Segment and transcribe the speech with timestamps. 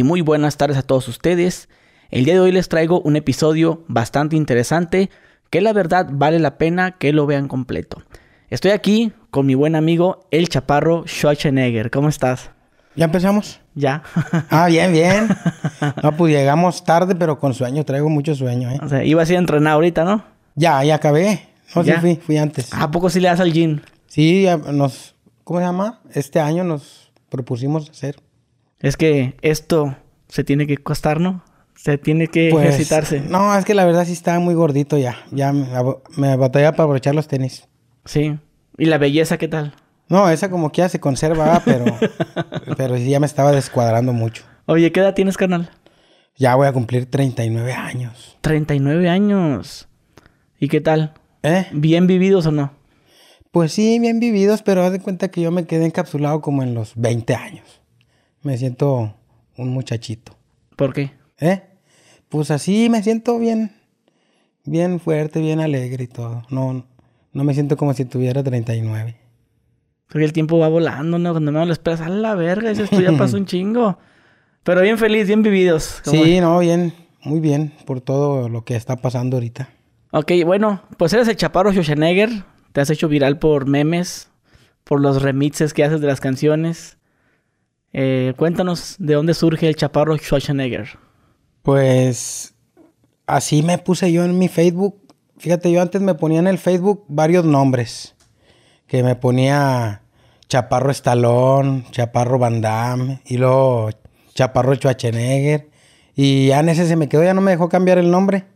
[0.00, 1.68] y muy buenas tardes a todos ustedes.
[2.10, 5.10] El día de hoy les traigo un episodio bastante interesante
[5.50, 8.02] que la verdad vale la pena que lo vean completo.
[8.48, 11.90] Estoy aquí con mi buen amigo el chaparro Schwarzenegger.
[11.90, 12.50] ¿Cómo estás?
[12.96, 13.60] ¿Ya empezamos?
[13.74, 14.02] Ya.
[14.48, 15.28] Ah, bien, bien.
[16.02, 17.84] No, pues llegamos tarde, pero con sueño.
[17.84, 18.78] Traigo mucho sueño, ¿eh?
[18.82, 20.24] o sea, ibas a ir a entrenar ahorita, ¿no?
[20.54, 21.46] Ya, ya acabé.
[21.76, 22.00] No, sí ¿Ya?
[22.00, 22.72] fui, fui antes.
[22.72, 23.80] ¿A poco sí le das al gym?
[24.06, 25.14] Sí, ya nos...
[25.44, 26.00] ¿Cómo se llama?
[26.14, 28.16] Este año nos propusimos hacer.
[28.80, 29.96] Es que esto
[30.28, 31.44] se tiene que costar, ¿no?
[31.74, 33.20] Se tiene que Pues, ejercitarse.
[33.20, 35.16] No, es que la verdad sí estaba muy gordito ya.
[35.30, 35.66] Ya me,
[36.16, 37.68] me para abrochar los tenis.
[38.04, 38.38] Sí.
[38.76, 39.74] ¿Y la belleza qué tal?
[40.08, 41.84] No, esa como que ya se conserva, ah, pero...
[42.76, 44.44] pero sí ya me estaba descuadrando mucho.
[44.66, 45.70] Oye, ¿qué edad tienes, carnal?
[46.36, 48.38] Ya voy a cumplir 39 años.
[48.40, 49.88] 39 años.
[50.58, 51.14] ¿Y qué tal?
[51.42, 51.66] ¿Eh?
[51.72, 52.72] ¿Bien vividos o no?
[53.52, 56.74] Pues sí, bien vividos, pero haz de cuenta que yo me quedé encapsulado como en
[56.74, 57.79] los 20 años.
[58.42, 59.14] Me siento
[59.56, 60.36] un muchachito.
[60.76, 61.12] ¿Por qué?
[61.38, 61.62] ¿Eh?
[62.28, 63.72] Pues así me siento bien,
[64.64, 66.42] bien fuerte, bien alegre y todo.
[66.48, 66.86] No,
[67.32, 69.16] no me siento como si tuviera 39.
[70.08, 71.32] Porque el tiempo va volando, ¿no?
[71.32, 73.98] Cuando menos lo esperas, a la verga, ese esto ya pasó un chingo.
[74.62, 76.00] Pero bien feliz, bien vividos.
[76.04, 79.70] Sí, no, bien, muy bien por todo lo que está pasando ahorita.
[80.12, 82.30] Ok, bueno, pues eres el chaparro Schwarzenegger.
[82.72, 84.30] Te has hecho viral por memes,
[84.84, 86.98] por los remixes que haces de las canciones.
[87.92, 90.98] Eh, cuéntanos de dónde surge el chaparro Schwarzenegger.
[91.62, 92.54] Pues
[93.26, 95.00] así me puse yo en mi Facebook.
[95.38, 98.14] Fíjate, yo antes me ponía en el Facebook varios nombres.
[98.86, 100.02] Que me ponía
[100.48, 103.90] Chaparro Estalón, Chaparro Van Damme, y luego
[104.34, 105.70] Chaparro Schwarzenegger.
[106.14, 108.46] Y ya en ese se me quedó, ya no me dejó cambiar el nombre.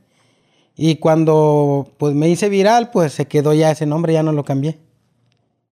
[0.77, 4.45] Y cuando pues me hice viral, pues se quedó ya ese nombre, ya no lo
[4.45, 4.81] cambié.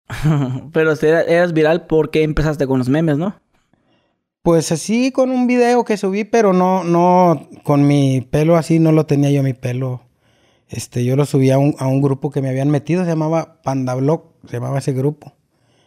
[0.73, 3.35] Pero eras viral porque empezaste con los memes, ¿no?
[4.43, 8.91] Pues así con un video que subí, pero no, no, con mi pelo así, no
[8.91, 10.03] lo tenía yo mi pelo.
[10.69, 13.63] Este, yo lo subí a un, a un grupo que me habían metido, se llamaba
[13.63, 15.33] Panda Blog, se llamaba ese grupo.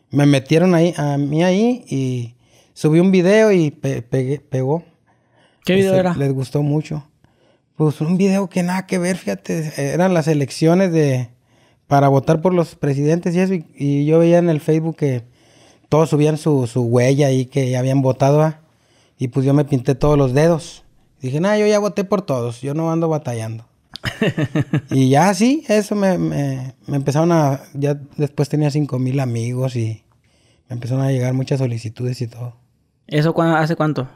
[0.09, 2.35] Me metieron ahí, a mí ahí y
[2.74, 4.84] subí un video y pe- pegó.
[5.66, 6.16] ¿Qué video era?
[6.16, 7.09] Les gustó mucho.
[7.75, 11.30] Pues un video que nada que ver, fíjate, eran las elecciones de
[11.88, 15.24] para votar por los presidentes y eso, y, y yo veía en el Facebook que
[15.90, 18.62] todos subían su, su huella ahí que ya habían votado, ¿va?
[19.18, 20.84] y pues yo me pinté todos los dedos.
[21.22, 23.66] Dije, nada, yo ya voté por todos, yo no ando batallando.
[24.91, 29.75] y ya sí, eso me, me, me empezaron a, ya después tenía cinco mil amigos
[29.75, 30.03] y
[30.69, 32.56] me empezaron a llegar muchas solicitudes y todo.
[33.07, 34.07] ¿Eso cuándo- hace cuánto?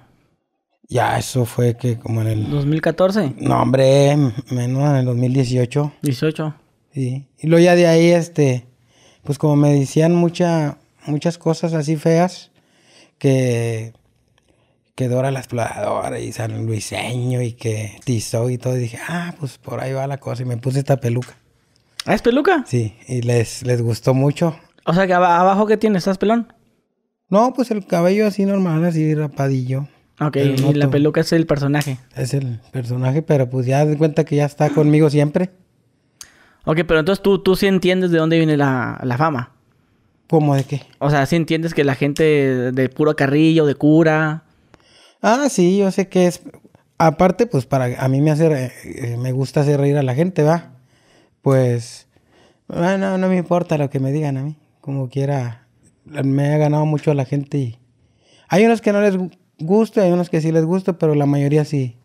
[0.92, 3.36] Ya eso fue que como en el ¿2014?
[3.38, 4.16] No, hombre,
[4.50, 5.94] menos en el 2018.
[6.02, 6.56] 18.
[6.94, 7.28] Sí.
[7.38, 8.66] Y luego ya de ahí, este,
[9.24, 10.80] pues como me decían mucha,
[11.10, 12.52] muchas cosas así feas,
[13.18, 13.94] que,
[14.96, 19.34] que Dora la exploradora y San Luiseño y que Tizó y todo, y dije, ah,
[19.40, 20.44] pues por ahí va la cosa.
[20.44, 21.36] Y me puse esta peluca.
[22.06, 22.64] ¿Ah, es peluca?
[22.68, 24.56] Sí, y les, les gustó mucho.
[24.86, 26.00] O sea, que aba- abajo ¿qué tienes?
[26.04, 26.54] ¿Estás pelón?
[27.30, 29.88] No, pues el cabello así normal, así rapadillo.
[30.22, 31.98] Ok, no y la peluca es el personaje.
[32.16, 35.52] Es el personaje, pero pues ya de cuenta que ya está conmigo siempre.
[36.66, 39.54] Ok, pero entonces tú, tú sí entiendes de dónde viene la, la fama.
[40.30, 40.82] ¿Cómo de qué?
[41.00, 42.24] O sea, sí entiendes que la gente
[42.72, 44.44] de puro carrillo, de cura.
[45.22, 46.42] Ah, sí, yo sé que es.
[46.98, 50.44] Aparte, pues para a mí me hace eh, me gusta hacer reír a la gente,
[50.44, 50.74] va.
[51.42, 52.08] Pues
[52.70, 54.58] ah, no, no me importa lo que me digan a mí.
[54.82, 55.68] Como quiera,
[56.06, 57.80] me ha ganado mucho a la gente y
[58.48, 61.26] hay unos que no les gu- gusta, hay unos que sí les gusta, pero la
[61.26, 61.98] mayoría sí,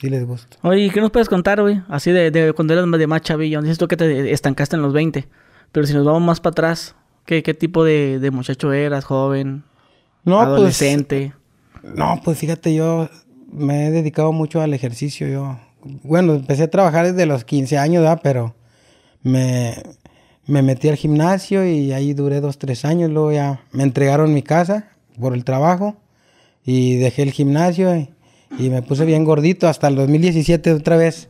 [0.00, 0.56] sí les gusta.
[0.62, 1.82] Oye, ¿y ¿qué nos puedes contar, güey?
[1.88, 3.60] Así de, de cuando eras de más chavillo.
[3.62, 5.26] Dices tú que te estancaste en los 20.
[5.72, 6.94] Pero si nos vamos más para atrás,
[7.28, 9.04] ¿qué, qué tipo de, de muchacho eras?
[9.04, 9.62] ¿Joven?
[10.24, 11.34] No, ¿Adolescente?
[11.82, 13.08] pues no, pues fíjate, yo
[13.52, 15.28] me he dedicado mucho al ejercicio.
[15.28, 15.58] Yo,
[16.02, 18.20] bueno, empecé a trabajar desde los 15 años, ¿verdad?
[18.22, 18.54] Pero
[19.22, 19.74] me,
[20.46, 23.10] me metí al gimnasio y ahí duré dos, tres años.
[23.10, 24.88] Luego ya me entregaron mi casa
[25.20, 25.96] por el trabajo
[26.64, 28.08] y dejé el gimnasio y,
[28.58, 29.68] y me puse bien gordito.
[29.68, 31.28] Hasta el 2017 otra vez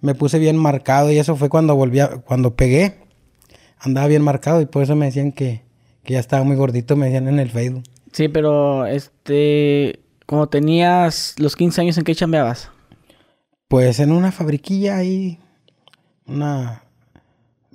[0.00, 3.07] me puse bien marcado y eso fue cuando volví a, cuando pegué.
[3.80, 5.62] Andaba bien marcado y por eso me decían que,
[6.04, 7.84] que ya estaba muy gordito, me decían en el Facebook.
[8.12, 10.00] Sí, pero este...
[10.26, 12.70] Cuando tenías los 15 años, ¿en qué chambeabas?
[13.68, 15.38] Pues en una fabriquilla ahí,
[16.26, 16.82] una,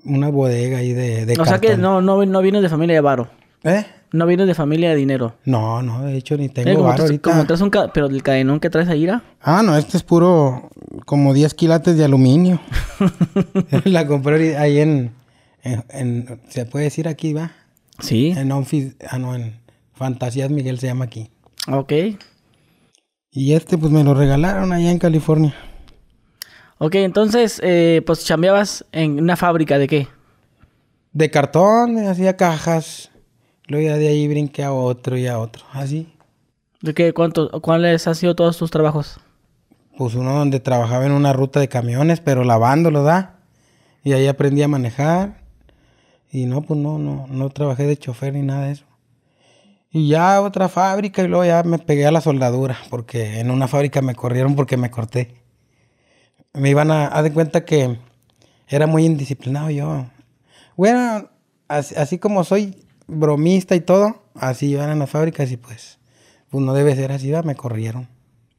[0.06, 3.02] una bodega ahí de, de o sea que no, no, no vienes de familia de
[3.02, 3.28] varo.
[3.64, 3.86] ¿Eh?
[4.12, 5.34] No vienes de familia de dinero.
[5.46, 7.32] No, no, de hecho ni Eh, tengo como, varo ahorita.
[7.32, 9.24] como traes un ca- pero el cadenón que traes ahí, ¿ra?
[9.42, 10.70] Ah, no, este es puro
[11.06, 12.60] como 10 quilates de aluminio.
[13.86, 15.12] La compré ahí en,
[15.64, 17.52] en, en- se puede decir aquí, va.
[18.00, 18.32] Sí.
[18.36, 19.60] En ah, no, en
[19.94, 21.30] Fantasías Miguel se llama aquí.
[21.72, 21.94] Ok.
[23.32, 25.56] Y este pues me lo regalaron allá en California.
[26.78, 30.08] Ok, entonces, eh, pues chambeabas en una fábrica de qué?
[31.14, 33.10] De cartón, hacía cajas.
[33.68, 36.14] Luego ya de ahí brinqué a otro y a otro, así.
[36.82, 37.14] ¿De qué?
[37.14, 39.20] ¿Cuánto, ¿Cuáles han sido todos tus trabajos?
[39.98, 43.40] Pues uno donde trabajaba en una ruta de camiones, pero lavándolo, ¿da?
[44.04, 45.43] Y ahí aprendí a manejar.
[46.34, 48.86] Y no, pues no, no, no trabajé de chofer ni nada de eso.
[49.92, 53.68] Y ya otra fábrica y luego ya me pegué a la soldadura, porque en una
[53.68, 55.36] fábrica me corrieron porque me corté.
[56.54, 58.00] Me iban a, dar de cuenta que
[58.68, 60.08] era muy indisciplinado yo.
[60.76, 61.30] Bueno,
[61.68, 66.00] así, como soy bromista y todo, así iban a las fábricas y pues,
[66.50, 67.44] pues no debe ser así, ¿va?
[67.44, 68.08] me corrieron.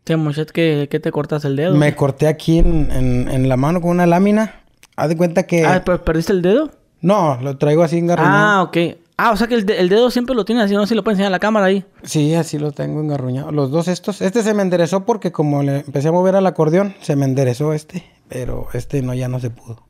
[0.05, 0.17] ¿Qué,
[0.53, 1.75] ¿qué, ¿Qué te cortas el dedo?
[1.75, 4.61] Me corté aquí en, en, la mano con una lámina.
[4.95, 5.65] Haz de cuenta que...
[5.65, 6.84] Ah, ¿perdiste el dedo?
[7.05, 8.35] No, lo traigo así engarruñado.
[8.35, 8.77] Ah, ok.
[9.19, 11.17] Ah, o sea que el, dedo siempre lo tiene así, no sé si lo puede
[11.17, 11.85] enseñar a la cámara ahí.
[12.03, 13.53] Sí, así lo tengo engarruñado.
[13.53, 14.23] Los dos estos.
[14.23, 17.75] Este se me enderezó porque como le empecé a mover al acordeón, se me enderezó
[17.75, 18.11] este.
[18.29, 19.87] Pero este no, ya no se pudo.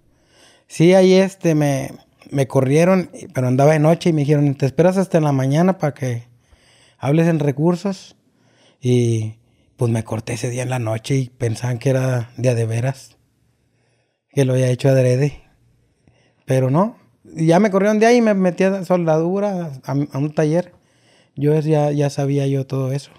[0.66, 1.92] Sí, ahí este me,
[2.30, 5.78] me corrieron, pero andaba de noche y me dijeron, te esperas hasta en la mañana
[5.78, 6.24] para que
[6.98, 8.16] hables en recursos.
[8.80, 9.36] Y
[9.76, 13.18] pues me corté ese día en la noche y pensaban que era día de veras.
[14.30, 15.44] Que lo había hecho adrede.
[16.44, 16.96] Pero no,
[17.34, 20.72] ya me corrieron de ahí y me metí a soldadura, a, un taller.
[21.36, 23.10] Yo ya, ya sabía yo todo eso.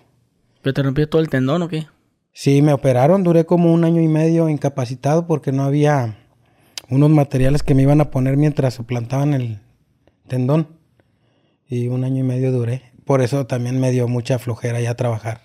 [0.62, 1.88] ¿Pero te rompió todo el tendón o qué?
[2.33, 6.17] Sí, me operaron, duré como un año y medio incapacitado porque no había
[6.89, 9.59] unos materiales que me iban a poner mientras suplantaban el
[10.27, 10.67] tendón.
[11.67, 12.91] Y un año y medio duré.
[13.06, 15.41] Por eso también me dio mucha flojera ya trabajar.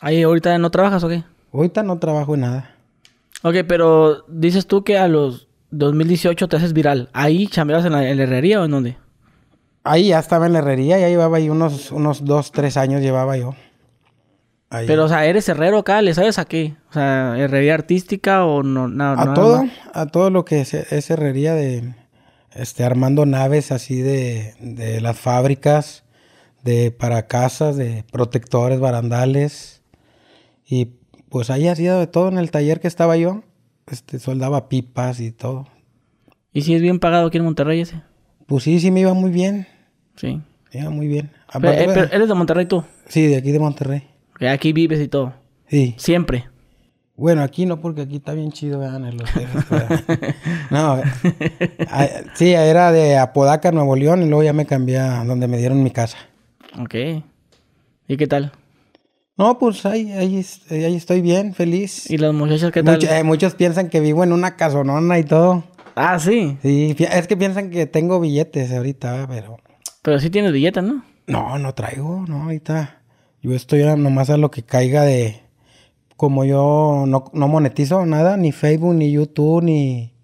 [0.00, 1.24] ¿Ahí ahorita no trabajas o qué?
[1.52, 2.74] Ahorita no trabajo en nada.
[3.42, 7.10] Ok, pero dices tú que a los 2018 te haces viral.
[7.12, 8.96] ¿Ahí chambeabas en la, herrería o en dónde?
[9.84, 13.36] Ahí ya estaba en la herrería, ya llevaba ahí unos, unos dos, tres años llevaba
[13.36, 13.54] yo.
[14.70, 16.02] Pero, o sea, ¿eres herrero acá?
[16.02, 16.76] ¿Le sabes a qué?
[16.90, 18.86] O sea, ¿herrería artística o no?
[18.86, 21.94] Nada, a todo, a todo lo que es, herrería de...
[22.54, 26.04] Este, armando naves así de, de las fábricas,
[26.64, 29.82] de para casas, de protectores, barandales.
[30.66, 30.96] Y
[31.28, 33.42] pues ahí hacía de todo en el taller que estaba yo
[33.90, 35.66] este, soldaba pipas y todo.
[36.52, 38.02] ¿Y si es bien pagado aquí en Monterrey ese?
[38.46, 39.66] Pues sí, sí me iba muy bien.
[40.16, 40.40] Sí.
[40.72, 41.30] Me iba muy bien.
[41.52, 42.84] Pero, eh, ¿Eres de Monterrey tú?
[43.06, 44.04] Sí, de aquí de Monterrey.
[44.38, 45.34] Que aquí vives y todo.
[45.66, 45.94] Sí.
[45.98, 46.46] Siempre.
[47.18, 49.16] Bueno, aquí no, porque aquí está bien chido, vean el
[50.70, 51.02] no,
[52.34, 55.82] sí, era de Apodaca, Nuevo León, y luego ya me cambié a donde me dieron
[55.82, 56.16] mi casa.
[56.78, 56.94] Ok.
[58.06, 58.52] ¿Y qué tal?
[59.38, 62.10] No, pues ahí, ahí, ahí estoy bien, feliz.
[62.10, 63.02] ¿Y las muchachas qué tal?
[63.04, 65.62] Eh, muchos piensan que vivo en una casonona y todo.
[65.94, 66.58] Ah, sí.
[66.60, 69.58] Sí, es que piensan que tengo billetes ahorita, pero.
[70.02, 71.04] Pero sí tienes billetes, ¿no?
[71.28, 73.00] No, no traigo, no, ahorita.
[73.40, 75.40] Yo estoy nomás a lo que caiga de.
[76.16, 80.14] Como yo no, no monetizo nada, ni Facebook, ni YouTube, ni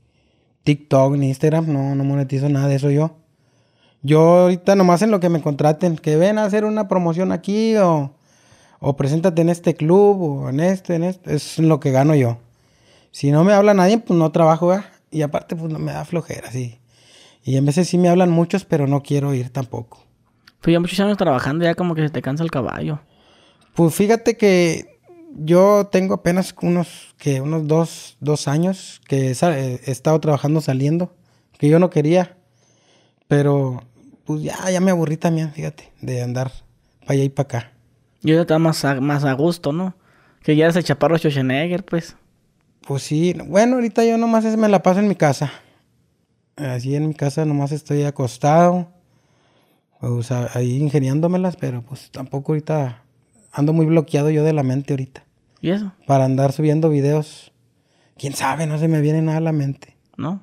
[0.65, 3.13] TikTok, ni Instagram, no, no monetizo nada de eso yo.
[4.03, 7.77] Yo ahorita nomás en lo que me contraten, que ven a hacer una promoción aquí
[7.77, 8.13] o
[8.87, 12.37] o preséntate en este club o en este, en este, es lo que gano yo.
[13.13, 14.77] Si no me habla nadie, pues no trabajo,
[15.11, 16.79] Y aparte, pues no me da flojera, sí.
[17.45, 20.05] Y en veces sí me hablan muchos, pero no quiero ir tampoco.
[20.61, 23.01] Pues ya muchos años trabajando, ya como que se te cansa el caballo.
[23.75, 24.99] Pues fíjate que
[25.35, 31.15] yo tengo apenas unos, que unos dos, dos años que he, estado trabajando saliendo,
[31.59, 32.37] que yo no quería.
[33.29, 33.83] Pero
[34.25, 36.53] pues ya, ya me aburrí también, fíjate, de andar
[37.01, 37.74] para allá y para acá.
[38.25, 39.95] Y ahora está más a, más a gusto, ¿no?
[40.43, 42.17] Que ya es el chaparro Schwarzenegger, pues.
[42.87, 43.35] Pues sí.
[43.47, 45.53] Bueno, ahorita yo nomás me la paso en mi casa.
[46.57, 48.89] Así en mi casa nomás estoy acostado.
[50.01, 53.03] O sea, ahí ingeniándomelas, pero pues tampoco ahorita
[53.53, 55.25] ando muy bloqueado yo de la mente ahorita.
[55.61, 55.93] ¿Y eso?
[56.07, 57.53] Para andar subiendo videos.
[58.17, 59.97] Quién sabe, no se me viene nada a la mente.
[60.17, 60.43] ¿No?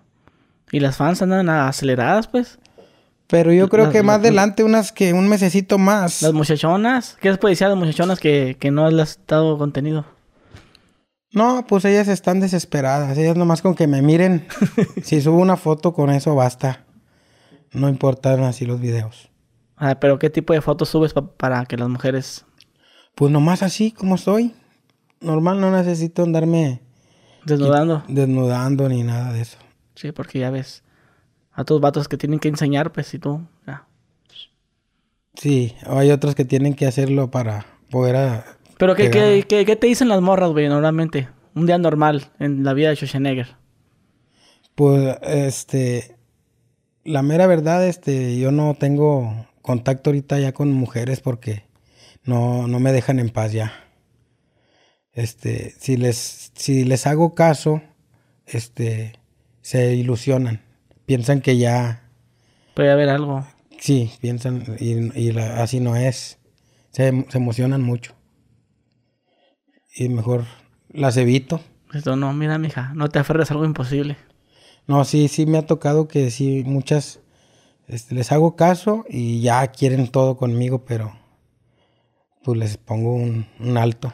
[0.71, 2.59] ¿Y las fans andan aceleradas, pues?
[3.31, 6.21] Pero yo creo que más adelante, unas que un mesecito más.
[6.21, 7.17] Las muchachonas.
[7.21, 10.05] ¿Qué después decir a las muchachonas que, que no les ha dado contenido?
[11.31, 13.17] No, pues ellas están desesperadas.
[13.17, 14.45] Ellas nomás con que me miren.
[15.01, 16.83] si subo una foto con eso basta.
[17.71, 19.29] No importan así los videos.
[19.77, 22.45] Ah, pero ¿qué tipo de fotos subes para que las mujeres...
[23.15, 24.53] Pues nomás así como soy.
[25.21, 26.81] Normal, no necesito andarme...
[27.45, 28.03] Desnudando.
[28.09, 29.57] Desnudando ni nada de eso.
[29.95, 30.83] Sí, porque ya ves
[31.53, 33.85] a tus vatos que tienen que enseñar, pues, si tú, ya.
[35.35, 38.15] Sí, hay otros que tienen que hacerlo para poder...
[38.15, 38.45] A,
[38.77, 41.29] Pero, ¿qué, qué, qué, te dicen las morras, güey, normalmente?
[41.55, 43.55] Un día normal en la vida de Schwarzenegger.
[44.75, 46.17] Pues, este...
[47.03, 51.63] La mera verdad, este, yo no tengo contacto ahorita ya con mujeres porque
[52.23, 53.73] no, no me dejan en paz ya.
[55.13, 57.81] este, si les, si les hago caso,
[58.45, 59.13] este,
[59.61, 60.61] se ilusionan.
[61.11, 62.09] Piensan que ya,
[62.73, 63.45] Puede haber algo.
[63.77, 66.39] sí, piensan, y, y la- así no es.
[66.91, 68.13] Se, se emocionan mucho.
[69.93, 70.45] Y mejor
[70.87, 71.59] las evito.
[71.93, 74.15] Esto no, mira, mija, no te aferres a algo imposible.
[74.87, 77.19] No, sí, sí me ha tocado que sí, muchas
[77.89, 81.11] este, les hago caso y ya quieren todo conmigo, pero
[82.41, 84.13] pues les pongo un, un alto.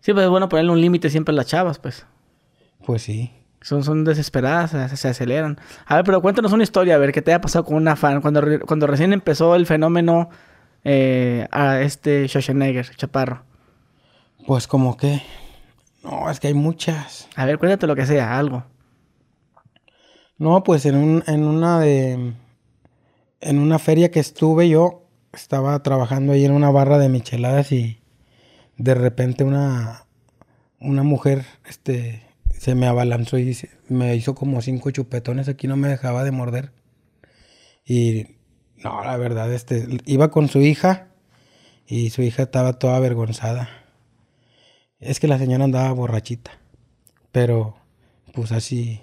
[0.00, 2.04] Sí, pues es bueno ponerle un límite siempre a las chavas, pues.
[2.84, 3.30] Pues sí.
[3.62, 5.58] Son, son desesperadas, se, se aceleran.
[5.86, 8.20] A ver, pero cuéntanos una historia, a ver, ¿qué te haya pasado con una fan?
[8.20, 10.30] Cuando, cuando recién empezó el fenómeno
[10.84, 13.44] eh, a este Schwarzenegger, Chaparro.
[14.46, 15.22] Pues como que...
[16.02, 17.28] No, es que hay muchas.
[17.36, 18.64] A ver, cuéntate lo que sea, algo.
[20.36, 22.34] No, pues en, un, en una de...
[23.40, 28.00] En una feria que estuve yo, estaba trabajando ahí en una barra de micheladas y
[28.76, 30.04] de repente una,
[30.80, 32.22] una mujer este,
[32.62, 36.30] se me abalanzó y se- me hizo como cinco chupetones aquí, no me dejaba de
[36.30, 36.70] morder.
[37.84, 38.36] Y
[38.76, 41.08] no, la verdad, este, iba con su hija
[41.88, 43.68] y su hija estaba toda avergonzada.
[45.00, 46.52] Es que la señora andaba borrachita,
[47.32, 47.74] pero
[48.32, 49.00] pues así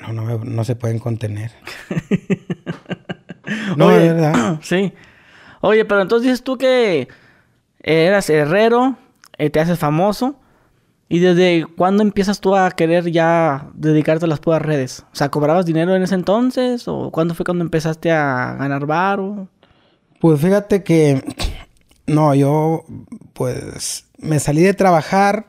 [0.00, 1.50] no, no, me- no se pueden contener.
[3.76, 4.60] no, Oye, verdad.
[4.62, 4.92] sí.
[5.60, 7.08] Oye, pero entonces dices tú que
[7.82, 8.96] eras herrero,
[9.38, 10.38] eh, te haces famoso.
[11.12, 15.04] ¿Y desde cuándo empiezas tú a querer ya dedicarte a las puras redes?
[15.12, 16.88] O sea, ¿cobrabas dinero en ese entonces?
[16.88, 19.46] ¿O cuándo fue cuando empezaste a ganar varo?
[20.22, 21.22] Pues fíjate que
[22.06, 22.86] no, yo
[23.34, 25.48] pues me salí de trabajar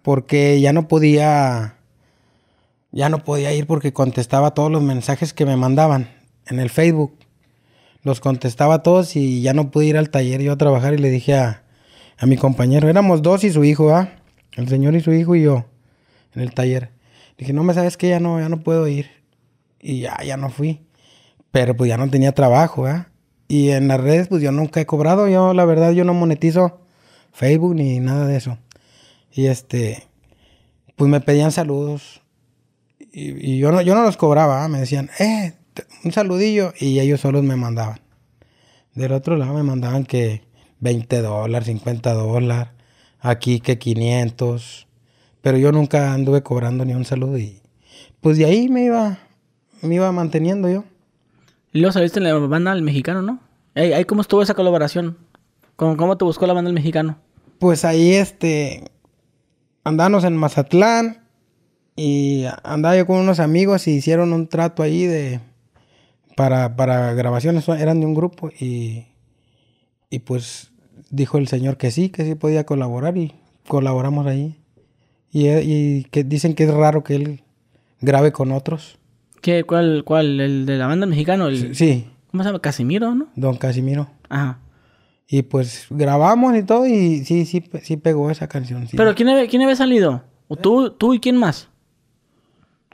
[0.00, 1.76] porque ya no podía
[2.92, 6.08] ya no podía ir porque contestaba todos los mensajes que me mandaban
[6.46, 7.14] en el Facebook.
[8.04, 11.10] Los contestaba todos y ya no pude ir al taller yo a trabajar y le
[11.10, 11.62] dije a,
[12.16, 14.08] a mi compañero, éramos dos y su hijo, ¿ah?
[14.56, 15.66] El señor y su hijo y yo
[16.34, 16.90] en el taller.
[17.38, 19.10] Dije, no me sabes que ya no, ya no puedo ir.
[19.80, 20.86] Y ya, ya no fui.
[21.50, 23.08] Pero pues ya no tenía trabajo, ¿ah?
[23.48, 25.28] Y en las redes, pues yo nunca he cobrado.
[25.28, 26.80] Yo, la verdad, yo no monetizo
[27.32, 28.58] Facebook ni nada de eso.
[29.32, 30.04] Y este,
[30.96, 32.22] pues me pedían saludos.
[33.12, 35.54] Y, y yo, no, yo no los cobraba, me decían, eh,
[36.04, 36.72] un saludillo.
[36.78, 38.00] Y ellos solos me mandaban.
[38.94, 40.42] Del otro lado me mandaban que
[40.80, 42.72] 20 dólares, 50 dólares.
[43.22, 44.86] Aquí que 500.
[45.40, 47.38] Pero yo nunca anduve cobrando ni un saludo.
[47.38, 47.62] Y
[48.20, 49.18] pues de ahí me iba,
[49.80, 50.84] me iba manteniendo yo.
[51.72, 53.40] Y luego saliste en la banda del mexicano, ¿no?
[53.74, 55.16] Ey, ahí ¿Cómo estuvo esa colaboración?
[55.76, 57.16] ¿Cómo, ¿Cómo te buscó la banda del mexicano?
[57.58, 58.84] Pues ahí este
[59.84, 61.24] andábamos en Mazatlán
[61.96, 65.40] y andaba yo con unos amigos y hicieron un trato ahí de
[66.36, 69.06] para, para grabaciones, eran de un grupo y,
[70.10, 70.71] y pues
[71.12, 73.32] dijo el señor que sí, que sí podía colaborar y
[73.68, 74.56] colaboramos ahí.
[75.30, 77.42] Y, y que dicen que es raro que él
[78.00, 78.98] grabe con otros.
[79.40, 80.40] ¿Qué, cuál, ¿Cuál?
[80.40, 81.46] ¿El de la banda del mexicano?
[81.48, 82.60] El, Sí, ¿Cómo se llama?
[82.60, 83.28] Casimiro, ¿no?
[83.36, 84.08] don Casimiro.
[84.28, 84.58] Ajá.
[85.28, 88.86] Y pues grabamos y todo y sí, sí, sí pegó esa canción.
[88.88, 88.96] sí.
[88.96, 90.22] ¿Pero quién, había- quién había salido?
[90.48, 91.68] ¿O tú, ¿Tú y quién más?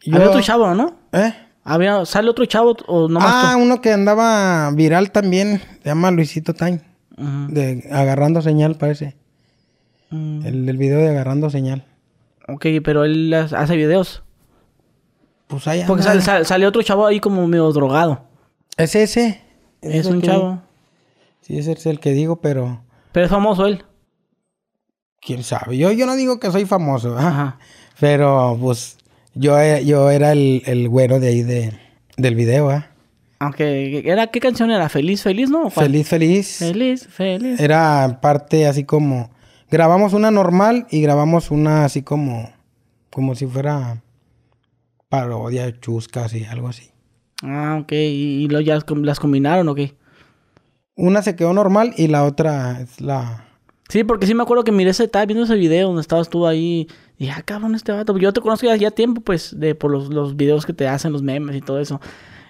[0.05, 0.97] Yo- Había otro chavo, ¿no?
[1.13, 1.33] ¿Eh?
[1.65, 6.55] Había, ¿Sale otro chavo o nomás Ah, uno que andaba viral también, se llama Luisito
[6.55, 6.81] Time,
[7.19, 9.17] de Agarrando Señal, parece.
[10.11, 11.85] Mm, El del video de Agarrando Señal.
[12.49, 14.23] ok, pero él hace videos.
[15.49, 18.23] Pues ahí Porque sale, sale- sale otro chavo ahí como medio drogado.
[18.77, 19.41] Es ese.
[19.81, 20.63] Es el un que- chavo.
[21.41, 22.83] Sí, ese es el que digo, pero
[23.13, 23.83] Pero es famoso él.
[25.21, 25.77] quién sabe.
[25.79, 27.17] Yo, yo no digo que soy famoso.
[27.17, 27.59] Ajá.
[28.01, 28.99] pero pues
[29.35, 31.73] yo, e- yo era el, el güero de ahí de,
[32.17, 32.87] del video, ¿ah?
[33.41, 34.89] Aunque, ¿era, ¿qué canción era?
[34.89, 35.71] ¿Feliz, feliz, no?
[35.71, 36.57] Feliz, feliz.
[36.59, 37.61] Feliz, feliz.
[37.61, 39.31] Era parte así como...
[39.71, 42.51] Grabamos una normal y grabamos una así como...
[43.11, 44.03] Como si fuera
[45.09, 46.91] parodia, chuscas y algo así.
[47.43, 47.93] Ah, ok.
[47.93, 49.95] ¿Y, y luego ya las com- las combinaron o qué?
[50.97, 53.45] Una se quedó normal y la otra es la...
[53.89, 56.47] Sí, porque sí me acuerdo que miré ese, estaba viendo ese video donde estabas tú
[56.47, 56.89] ahí.
[57.17, 58.19] Y dije, ah, cabrón, este vato.
[58.19, 61.13] Yo te conozco ya, ya tiempo, pues, de por los, los videos que te hacen,
[61.13, 62.01] los memes y todo eso.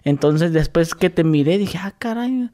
[0.05, 2.51] Entonces, después que te miré, dije, ah, caray.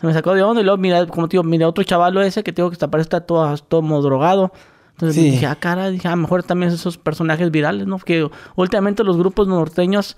[0.00, 0.60] Se me sacó de onda.
[0.60, 2.76] Y luego, mira, como te digo, miré a otro chavalo ese que te digo que
[2.76, 4.52] que está todo, todo drogado.
[4.92, 5.30] Entonces Sí.
[5.30, 5.92] dije, ah, caray.
[5.92, 7.98] Dije, a lo mejor también esos personajes virales, ¿no?
[7.98, 10.16] Que últimamente los grupos norteños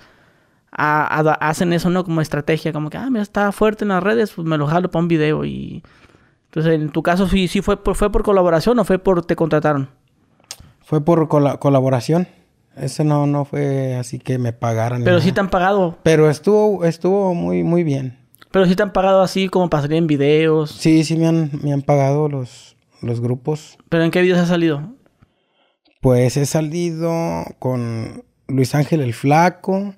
[0.71, 2.05] a- a- hacen eso, ¿no?
[2.05, 2.73] Como estrategia.
[2.73, 5.09] Como que, ah, mira, está fuerte en las redes, pues me lo jalo para un
[5.09, 5.83] video y...
[6.47, 9.37] Entonces, en tu caso, sí, sí fue por, fue por colaboración o fue por te
[9.37, 9.89] contrataron.
[10.85, 12.29] Fue por cola- colaboración.
[12.77, 15.03] Eso no, no fue así que me pagaran.
[15.03, 15.99] Pero sí te han pagado.
[16.03, 18.19] Pero estuvo, estuvo muy, muy bien.
[18.51, 20.73] Pero sí te han pagado así como para salir en videos.
[20.73, 23.79] Sí, sí me han, me han pagado los, los grupos.
[23.89, 24.95] Pero ¿en qué videos has salido?
[26.03, 29.95] Pues he salido con Luis Ángel el Flaco,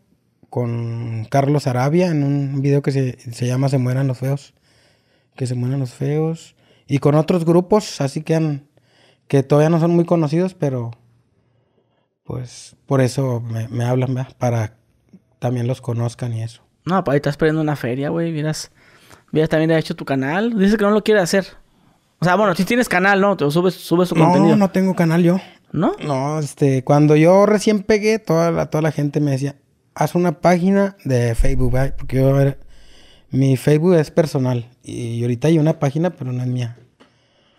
[0.48, 4.54] con Carlos Arabia en un video que se, se llama Se mueran los feos.
[5.36, 6.54] Que se mueran los feos.
[6.86, 8.68] Y con otros grupos, así que han,
[9.26, 10.92] que todavía no son muy conocidos, pero
[12.28, 14.36] pues por eso me, me hablan, ¿verdad?
[14.38, 14.74] Para
[15.38, 16.62] también los conozcan y eso.
[16.84, 18.32] No, pues ahí estás perdiendo una feria, güey.
[18.32, 18.70] Miras
[19.48, 20.58] también hecho tu canal.
[20.58, 21.46] Dice que no lo quiere hacer.
[22.20, 23.36] O sea, bueno, si tienes canal, ¿no?
[23.36, 24.56] Te subes, subes su no, contenido.
[24.56, 25.40] no tengo canal yo.
[25.72, 25.94] ¿No?
[26.04, 29.56] No, este, cuando yo recién pegué, toda la, toda la gente me decía,
[29.94, 31.94] haz una página de Facebook, ¿verdad?
[31.96, 32.58] Porque yo era-
[33.30, 34.68] mi Facebook es personal.
[34.82, 36.76] Y ahorita hay una página, pero no es mía.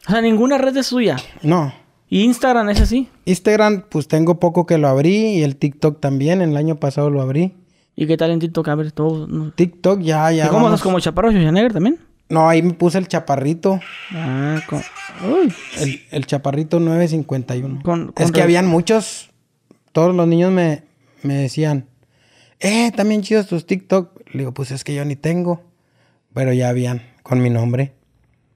[0.07, 1.17] O sea, ninguna red es suya.
[1.43, 1.73] No.
[2.09, 3.07] ¿Y Instagram es así?
[3.25, 5.37] Instagram, pues tengo poco que lo abrí.
[5.37, 7.53] Y el TikTok también, el año pasado lo abrí.
[7.95, 8.67] ¿Y qué tal en TikTok?
[8.69, 9.27] A ver, todo.
[9.27, 9.51] no.
[9.51, 10.45] TikTok ya, ya.
[10.47, 11.99] ¿Y cómo estás como Chaparro Schwarzenegger también?
[12.29, 13.79] No, ahí me puse el chaparrito.
[14.13, 14.79] Ah, con...
[15.29, 15.51] Uy.
[15.79, 17.81] El, el chaparrito 951.
[17.83, 19.31] Con- es con que re- habían muchos.
[19.91, 20.83] Todos los niños me,
[21.23, 21.87] me decían,
[22.59, 24.11] eh, también chidos tus TikTok.
[24.31, 25.61] Le digo, pues es que yo ni tengo.
[26.33, 27.93] Pero ya habían, con mi nombre.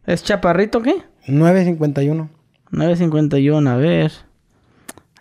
[0.06, 0.96] ¿Es Chaparrito qué?
[1.28, 2.30] 951.
[2.74, 4.12] 951, a ver.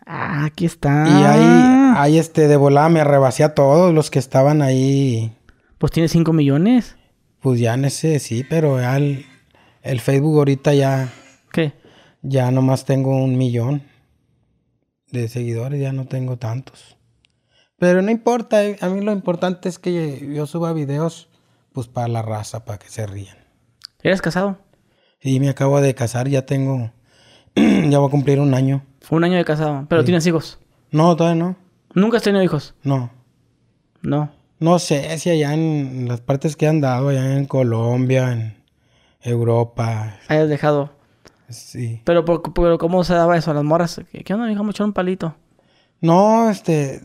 [0.06, 1.06] Ah, aquí está.
[1.06, 5.36] Y ahí, ahí este, de volada me rebasé a todos los que estaban ahí.
[5.78, 6.96] Pues tiene 5 millones.
[7.40, 9.26] Pues ya en ese sí, pero ya el,
[9.82, 11.12] el Facebook ahorita ya,
[11.52, 11.72] ¿Qué?
[12.22, 13.82] ya nomás tengo un millón
[15.10, 16.96] de seguidores, ya no tengo tantos.
[17.78, 21.28] Pero no importa, eh, a mmí lo importante es que yo suba videos,
[21.72, 23.36] pues para la raza, para que se rían.
[24.02, 24.58] ¿Eres casado?
[25.20, 26.92] Y me acabo de casar, ya tengo,
[27.90, 28.82] ya voy a cumplir un año.
[29.10, 29.86] Un año de casado.
[29.88, 30.58] Pero tienes hijos.
[30.90, 31.56] No, todavía no,
[31.94, 32.74] ¿Nunca has tenido hijos?
[32.82, 33.10] no.
[34.02, 34.30] No.
[34.58, 38.54] No sé si allá en las partes que han dado, allá en Colombia, en
[39.20, 40.90] Europa, Hayas dejado.
[41.48, 42.00] sí.
[42.04, 44.00] Pero, por- pero ¿cómo se daba eso a las morras?
[44.10, 44.62] ¿Qué, qué onda, hija?
[44.62, 45.34] Me echaron un palito.
[46.00, 47.00] No, este,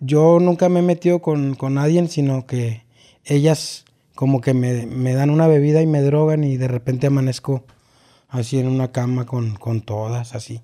[0.00, 2.84] yo nunca me he metido con, con nadie, sino que
[3.24, 7.64] ellas como que me, me dan una bebida y me drogan y de repente amanezco
[8.32, 10.60] así en una cama con, con todas, así.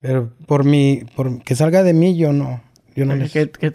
[0.00, 2.62] Pero por mi, por que salga de mí, yo no,
[2.94, 3.72] yo no les, Que, que,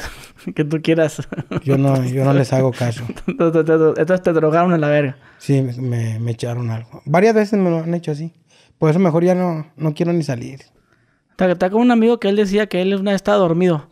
[0.54, 1.28] que tú quieras.
[1.64, 3.04] yo no, yo no les hago caso.
[3.28, 5.18] Entonces te drogaron en la verga.
[5.38, 7.02] Sí, me, me echaron algo.
[7.06, 8.34] Varias veces me lo han hecho así.
[8.78, 10.62] Por eso mejor ya no, no quiero ni salir.
[11.38, 13.88] Está, con un amigo que él decía que él una vez estaba dormido.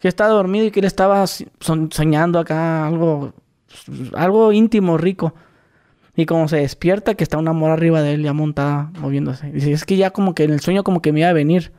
[0.00, 3.32] Que estaba dormido y que él estaba soñando acá algo,
[4.14, 5.34] algo íntimo, rico.
[6.14, 9.50] Y como se despierta, que está una mora arriba de él ya montada, moviéndose.
[9.50, 11.72] Dice, es que ya como que en el sueño como que me iba a venir.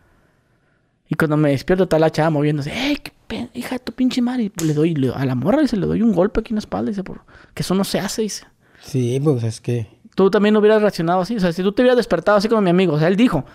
[1.08, 2.72] Y cuando me despierto está la chava moviéndose.
[2.72, 4.52] ¡Ey, qué hija de tu pinche madre!
[4.60, 6.60] Y le doy, le- a la morra dice, le doy un golpe aquí en la
[6.62, 6.90] espalda.
[6.90, 7.22] Dice, por,
[7.54, 8.46] que eso no se hace, dice.
[8.82, 9.88] Sí, pues es que...
[10.16, 11.36] Tú también hubieras reaccionado así.
[11.36, 12.94] O sea, si tú te hubieras despertado así como mi amigo.
[12.94, 13.46] O sea, él dijo.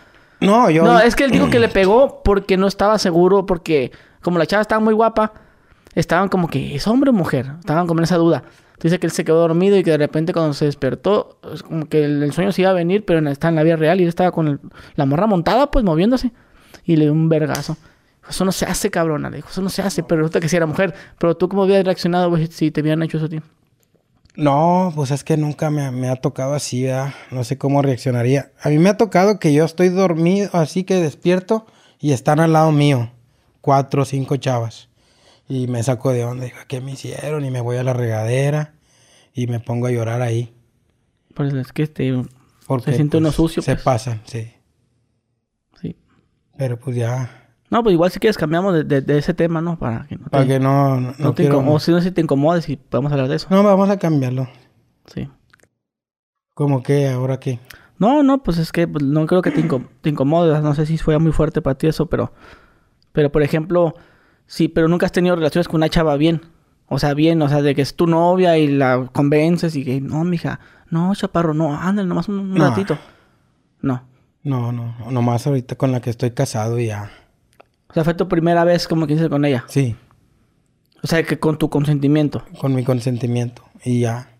[0.40, 0.84] No, yo...
[0.84, 3.90] No, es que él dijo que le pegó porque no estaba seguro, porque
[4.22, 5.32] como la chava estaba muy guapa,
[5.94, 7.52] estaban como que, ¿es hombre o mujer?
[7.58, 8.44] Estaban como en esa duda.
[8.80, 11.86] Dice que él se quedó dormido y que de repente cuando se despertó, es como
[11.88, 14.08] que el, sueño se iba a venir, pero está en la vida real y él
[14.08, 14.60] estaba con el-
[14.94, 16.32] la morra montada, pues moviéndose.
[16.84, 17.76] Y le dio un vergazo.
[18.28, 19.30] Eso no se hace, cabrona.
[19.30, 20.94] Le dijo, eso no se hace, pero resulta que si era mujer.
[21.18, 23.40] Pero tú, ¿cómo hubieras reaccionado si te hubieran hecho eso a ti?
[24.36, 27.12] No, pues es que nunca me, me ha tocado así, ¿verdad?
[27.32, 28.52] No sé cómo reaccionaría.
[28.62, 31.66] A mí me ha tocado que yo estoy dormido, así que despierto
[31.98, 33.10] y están al lado mío,
[33.60, 34.87] cuatro o cinco chavas.
[35.48, 37.44] Y me saco de onda, digo, ¿qué me hicieron?
[37.44, 38.74] Y me voy a la regadera
[39.32, 40.54] y me pongo a llorar ahí.
[41.34, 42.22] Pues es que este,
[42.66, 43.84] Porque Se siente uno pues, sucio, Se pues.
[43.84, 44.52] pasan, sí.
[45.80, 45.96] sí.
[46.56, 49.78] Pero pues ya, No, pues igual si quieres cambiamos de, de- de ese tema, ¿no?
[49.78, 51.82] Para que no te, para que no, no, no te quiero- incomodes.
[51.84, 53.46] Si no, si te incomodes y podemos hablar de eso.
[53.50, 54.48] No, vamos a cambiarlo.
[55.06, 55.30] Sí.
[56.54, 57.58] Como que ahora qué.
[57.98, 60.62] No, no, pues es que pues, no creo que te, inco- te incomodes.
[60.62, 62.32] No sé si fue muy fuerte para ti eso, pero...
[63.12, 63.94] Pero, por ejemplo,
[64.48, 66.42] sí, pero nunca has tenido relaciones con una chava bien.
[66.88, 70.00] O sea, bien, o sea, de que es tu novia y la convences y que...
[70.00, 70.58] No, mija,
[70.90, 72.70] no, chaparro, no, ándale, nomás un, un No.
[72.70, 72.98] ratito.
[73.82, 74.02] No.
[74.42, 77.10] No, no, nomás ahorita con la que estoy casado y ya.
[77.90, 79.64] O sea, fue tu primera vez como que hiciste con ella.
[79.68, 79.94] Sí,
[81.02, 82.42] O sea, que con tu consentimiento.
[82.60, 83.62] con mi consentimiento.
[83.84, 84.30] Y ya.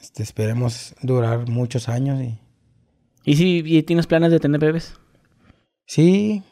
[0.00, 2.38] Este, esperemos durar muchos años y.
[3.24, 4.94] ¿Y si y tienes planes de tener bebés?
[5.86, 6.42] Sí.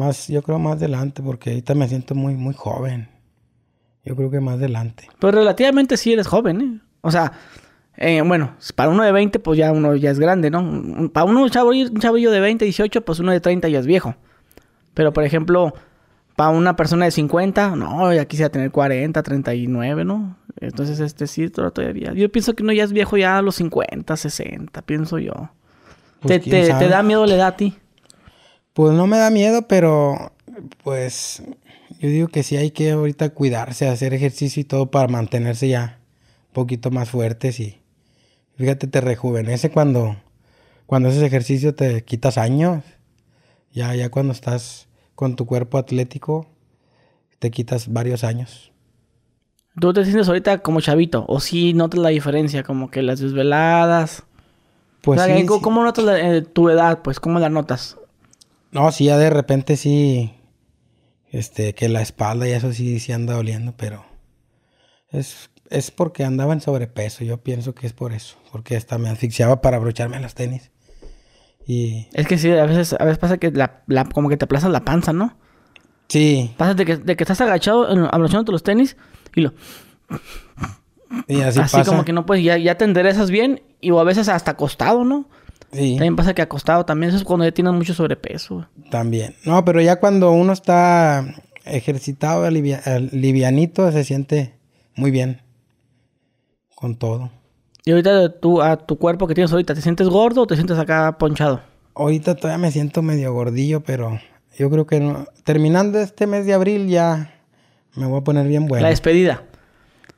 [0.00, 3.08] Más, yo creo más adelante, porque ahorita me siento muy, muy joven.
[4.02, 5.08] Yo creo que más adelante.
[5.18, 6.80] Pues relativamente sí eres joven, ¿eh?
[7.02, 7.32] O sea,
[7.96, 11.10] eh, bueno, para uno de 20, pues ya uno ya es grande, ¿no?
[11.12, 13.86] Para uno, un, chavo, un chavillo de 20, 18, pues uno de 30 ya es
[13.86, 14.14] viejo.
[14.94, 15.74] Pero, por ejemplo,
[16.34, 20.38] para una persona de 50, no, ya quisiera tener 40, 39, ¿no?
[20.60, 22.14] Entonces, este sí, to- todavía.
[22.14, 25.50] Yo pienso que uno ya es viejo ya a los 50, 60, pienso yo.
[26.20, 27.76] Pues, ¿Te, te, te da miedo la edad a ti?
[28.72, 30.32] Pues no me da miedo, pero
[30.84, 31.42] pues
[31.98, 36.00] yo digo que sí hay que ahorita cuidarse, hacer ejercicio y todo para mantenerse ya
[36.48, 37.80] un poquito más fuertes y
[38.56, 40.16] fíjate, te rejuvenece cuando,
[40.86, 42.84] cuando haces ejercicio te quitas años.
[43.72, 46.48] Ya, ya cuando estás con tu cuerpo atlético,
[47.38, 48.72] te quitas varios años.
[49.80, 51.24] ¿Tú te sientes ahorita como chavito?
[51.28, 52.62] ¿O sí notas la diferencia?
[52.64, 54.24] Como que las desveladas.
[55.02, 55.64] Pues O sea, sí, ¿cómo, sí.
[55.64, 57.00] cómo notas la- eh, tu edad?
[57.02, 57.96] Pues, ¿cómo la notas?
[58.72, 60.34] No, sí, ya de repente sí.
[61.30, 64.04] Este, que la espalda y eso sí, sí anda doliendo, pero.
[65.10, 67.24] Es, es porque andaba en sobrepeso.
[67.24, 68.36] Yo pienso que es por eso.
[68.52, 70.70] Porque hasta me asfixiaba para abrocharme las tenis.
[71.66, 72.08] Y.
[72.12, 74.70] Es que sí, a veces, a veces pasa que la, la- como que te aplazas
[74.70, 75.36] la panza, ¿no?
[76.08, 76.52] Sí.
[76.56, 78.96] Pasa de que, de que estás agachado, abrochándote los tenis
[79.36, 79.54] y lo...
[81.28, 81.90] Y así, Así, pasa.
[81.90, 85.04] como que no puedes, ya, ya te enderezas bien y o a veces hasta acostado,
[85.04, 85.28] ¿no?
[85.72, 88.66] Sí, También pasa que acostado también, eso es cuando ya tienes mucho sobrepeso.
[88.90, 89.34] también.
[89.44, 91.24] No, pero ya cuando uno está
[91.64, 94.54] ejercitado, alivia- al- livianito, se siente
[94.96, 95.42] muy bien.
[96.74, 97.30] Con todo.
[97.84, 100.78] Y ahorita tú, a tu cuerpo que tienes ahorita, ¿te sientes gordo o te sientes
[100.78, 101.60] acá ponchado?
[101.94, 104.18] Ahorita todavía me siento medio gordillo, pero
[104.58, 107.34] yo creo que no- terminando este mes de abril ya
[107.94, 108.82] me voy a poner bien bueno.
[108.82, 109.44] La despedida.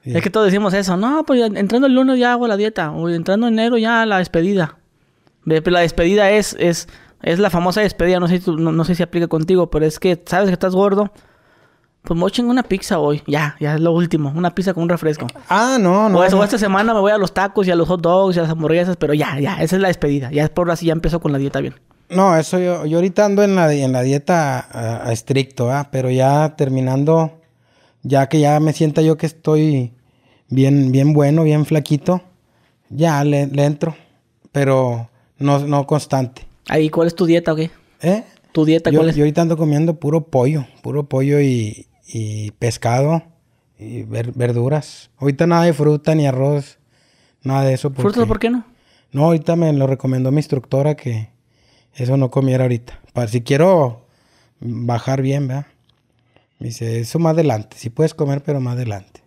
[0.04, 0.12] Sí.
[0.16, 0.96] Es que todos decimos eso.
[0.96, 2.90] No, pues entrando el lunes ya hago la dieta.
[2.90, 4.78] O entrando enero ya la despedida.
[5.44, 6.88] Pero La despedida es, es,
[7.22, 8.20] es la famosa despedida.
[8.20, 10.52] No sé, si tú- no, no sé si aplica contigo, pero es que sabes que
[10.54, 11.12] estás gordo.
[12.02, 13.22] Pues me voy a una pizza hoy.
[13.28, 14.32] Ya, ya es lo último.
[14.34, 15.26] Una pizza con un refresco.
[15.48, 16.18] Ah, no, no.
[16.18, 16.42] o, eso, no.
[16.44, 18.50] esta semana me voy a los tacos y a los hot dogs y a las
[18.50, 18.96] hamburguesas.
[18.96, 20.30] Pero ya, ya, esa es la despedida.
[20.32, 21.74] Ya es por así, ya empezó con la dieta bien.
[22.08, 25.88] No, eso yo, yo ahorita ando en la, en la dieta a, a estricto, ¿ah?
[25.90, 27.40] pero ya terminando,
[28.02, 29.94] ya que ya me sienta yo que estoy
[30.48, 32.20] bien, bien bueno, bien flaquito,
[32.90, 33.96] ya le, le entro,
[34.50, 35.08] pero
[35.42, 36.46] no, no constante.
[36.68, 37.70] Ahí, ¿cuál es tu dieta o qué?
[38.00, 38.24] ¿Eh?
[38.52, 39.16] ¿Tu dieta Yo, cuál es?
[39.16, 43.22] yo ahorita ando comiendo puro pollo, puro pollo y, y pescado
[43.78, 45.10] y ver- verduras.
[45.18, 46.78] Ahorita nada de fruta ni arroz,
[47.42, 47.90] nada de eso.
[47.90, 48.02] Porque...
[48.02, 48.64] ¿Frutas por qué no?
[49.12, 51.30] No, ahorita me lo recomendó mi instructora que
[51.94, 53.00] eso no comiera ahorita.
[53.12, 54.06] Para si quiero
[54.60, 55.66] bajar bien, ¿verdad?
[56.58, 57.76] Me dice, eso más adelante.
[57.78, 59.20] Si puedes comer, pero más adelante.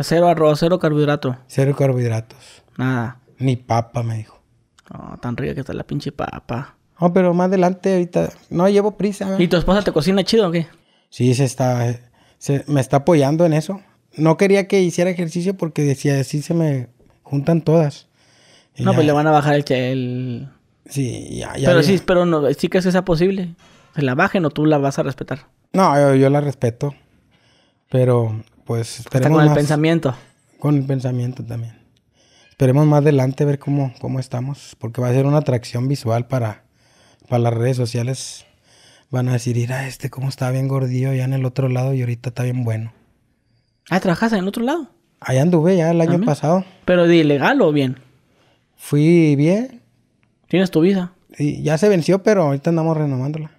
[0.00, 1.36] Cero arroz, cero carbohidrato.
[1.46, 2.62] Cero carbohidratos.
[2.76, 3.20] Nada.
[3.38, 4.41] Ni papa, me dijo.
[4.90, 6.76] Oh, tan rica que está la pinche papa.
[7.00, 8.30] No, pero más adelante ahorita.
[8.50, 9.40] No llevo prisa, ¿verdad?
[9.40, 10.66] ¿Y tu esposa te cocina chido o qué?
[11.10, 11.94] Sí, se está.
[12.38, 13.80] se- me está apoyando en eso.
[14.16, 16.88] No quería que hiciera ejercicio porque decía, así se me
[17.22, 18.08] juntan todas.
[18.76, 19.64] Y No, ya- pues le van a bajar el...
[19.72, 20.48] el...
[20.86, 21.68] Sí, ya, ya.
[21.68, 23.54] pero sí, pero no, sí crees que sea posible.
[23.94, 25.46] Que la bajen o tú la vas a respetar.
[25.72, 26.94] No, yo, yo la respeto.
[27.90, 30.14] Pero, pues, Está con el más- pensamiento.
[30.58, 31.78] Con el pensamiento también.
[32.62, 34.76] Esperemos más adelante ver cómo, cómo estamos.
[34.78, 36.62] Porque va a ser una atracción visual para,
[37.28, 38.46] para las redes sociales.
[39.10, 42.02] Van a decir, mira, este cómo está bien gordillo allá en el otro lado y
[42.02, 42.92] ahorita está bien bueno.
[43.90, 44.86] Ah, trabajas en el otro lado.
[45.18, 46.64] Allá anduve ya el año pasado.
[46.84, 47.98] Pero de ilegal o bien.
[48.76, 49.82] Fui bien.
[50.46, 51.14] Tienes tu visa.
[51.36, 53.50] Y ya se venció, pero ahorita andamos renovándola.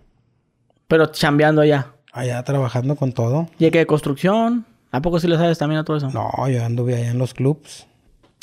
[0.88, 1.88] Pero chambeando allá.
[2.14, 3.50] Allá trabajando con todo.
[3.60, 4.66] ¿Y que de construcción?
[4.92, 6.10] ¿A poco sí le sabes también a todo eso?
[6.10, 7.86] No, yo anduve allá en los clubs.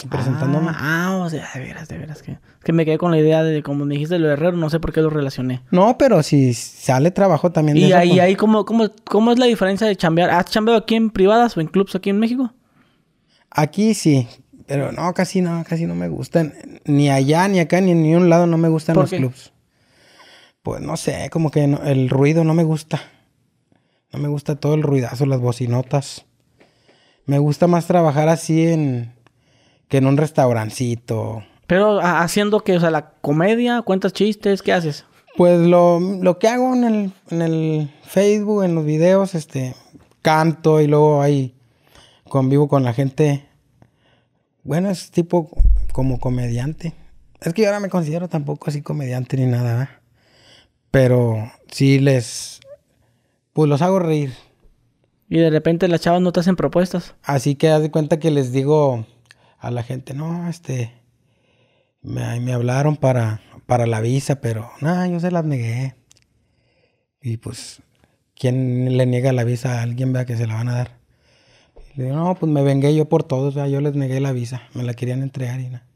[0.09, 0.69] Presentándome.
[0.71, 2.23] Ah, ah, o sea, de veras, de veras.
[2.23, 4.57] Que, es que me quedé con la idea de, como me dijiste, lo de herrero,
[4.57, 5.63] no sé por qué lo relacioné.
[5.71, 9.33] No, pero si sale trabajo también de Y eso, ahí, pues- ahí ¿cómo, cómo, ¿cómo
[9.33, 10.31] es la diferencia de chambear?
[10.31, 12.53] ¿Has chambeado aquí en privadas o en clubs aquí en México?
[13.51, 14.29] Aquí sí,
[14.67, 16.55] pero no, casi no, casi no me gustan.
[16.85, 19.17] Ni allá, ni acá, ni en ni un lado no me gustan ¿Por los qué?
[19.19, 19.53] clubs.
[20.63, 23.01] Pues no sé, como que no- el ruido no me gusta.
[24.13, 26.27] No me gusta todo el ruidazo, las bocinotas.
[27.27, 29.13] Me gusta más trabajar así en
[29.91, 31.43] que en un restaurancito.
[31.67, 35.05] Pero a- haciendo que, o sea, la comedia, cuentas chistes, ¿qué haces?
[35.37, 39.75] Pues lo, lo que hago en el, en el Facebook, en los videos, este,
[40.23, 41.55] canto y luego ahí
[42.29, 43.47] convivo con la gente.
[44.65, 45.49] Bueno, es tipo
[45.93, 46.95] como comediante.
[47.41, 49.89] Es que yo ahora me considero tampoco así comediante ni nada, ¿verdad?
[50.91, 52.61] Pero sí les...
[53.53, 54.33] Pues los hago reír.
[55.29, 57.15] Y de repente las chavas no te hacen propuestas.
[57.23, 59.07] Así que haz de cuenta que les digo
[59.61, 60.93] a la gente, no, este...
[62.03, 65.97] Me, me hablaron para, para la visa, pero nada, yo se las negué.
[67.21, 67.83] Y pues,
[68.35, 70.99] ¿quién le niega la visa a alguien vea que se la van a dar?
[71.95, 74.33] Le digo, no, pues me vengué yo por todos, o sea, yo les negué la
[74.33, 75.87] visa, me la querían entregar y nada.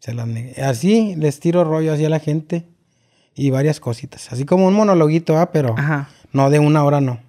[0.00, 0.60] Se las negué.
[0.60, 2.68] Así les tiro rollo hacia la gente
[3.34, 4.32] y varias cositas.
[4.32, 5.52] Así como un monologuito, ¿ah?
[5.52, 6.08] Pero Ajá.
[6.32, 7.20] no de una hora, no.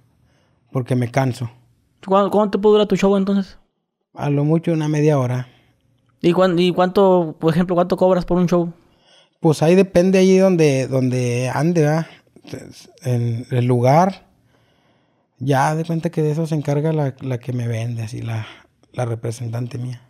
[0.72, 1.52] Porque me canso.
[2.06, 3.60] ¿Cuánto, cuánto puede durar tu show entonces?
[4.16, 5.48] A lo mucho una media hora.
[6.22, 8.74] ¿Y, cuán- ¿Y cuánto, por ejemplo, cuánto cobras por un show?
[9.40, 12.08] Pues ahí depende ahí donde, donde ande, ¿verdad?
[13.04, 14.28] en el lugar.
[15.38, 18.46] Ya de cuenta que de eso se encarga la, la que me vende, así la,
[18.92, 20.02] la representante mía.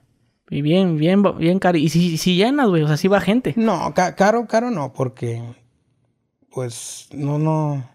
[0.50, 1.78] Y bien, bien, bien caro.
[1.78, 3.54] Y si, si llenas, güey, o sea, si va gente.
[3.56, 5.44] No, ca- caro, caro no, porque
[6.52, 7.88] pues no, no,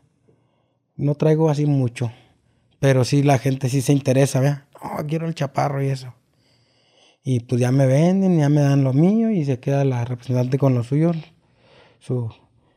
[0.96, 2.12] no traigo así mucho.
[2.78, 4.66] Pero sí la gente sí se interesa, ¿vea?
[4.80, 6.14] Oh, quiero el chaparro y eso.
[7.24, 10.58] Y pues ya me venden, ya me dan lo mío y se queda la representante
[10.58, 11.12] con lo suyo,
[11.98, 12.30] su,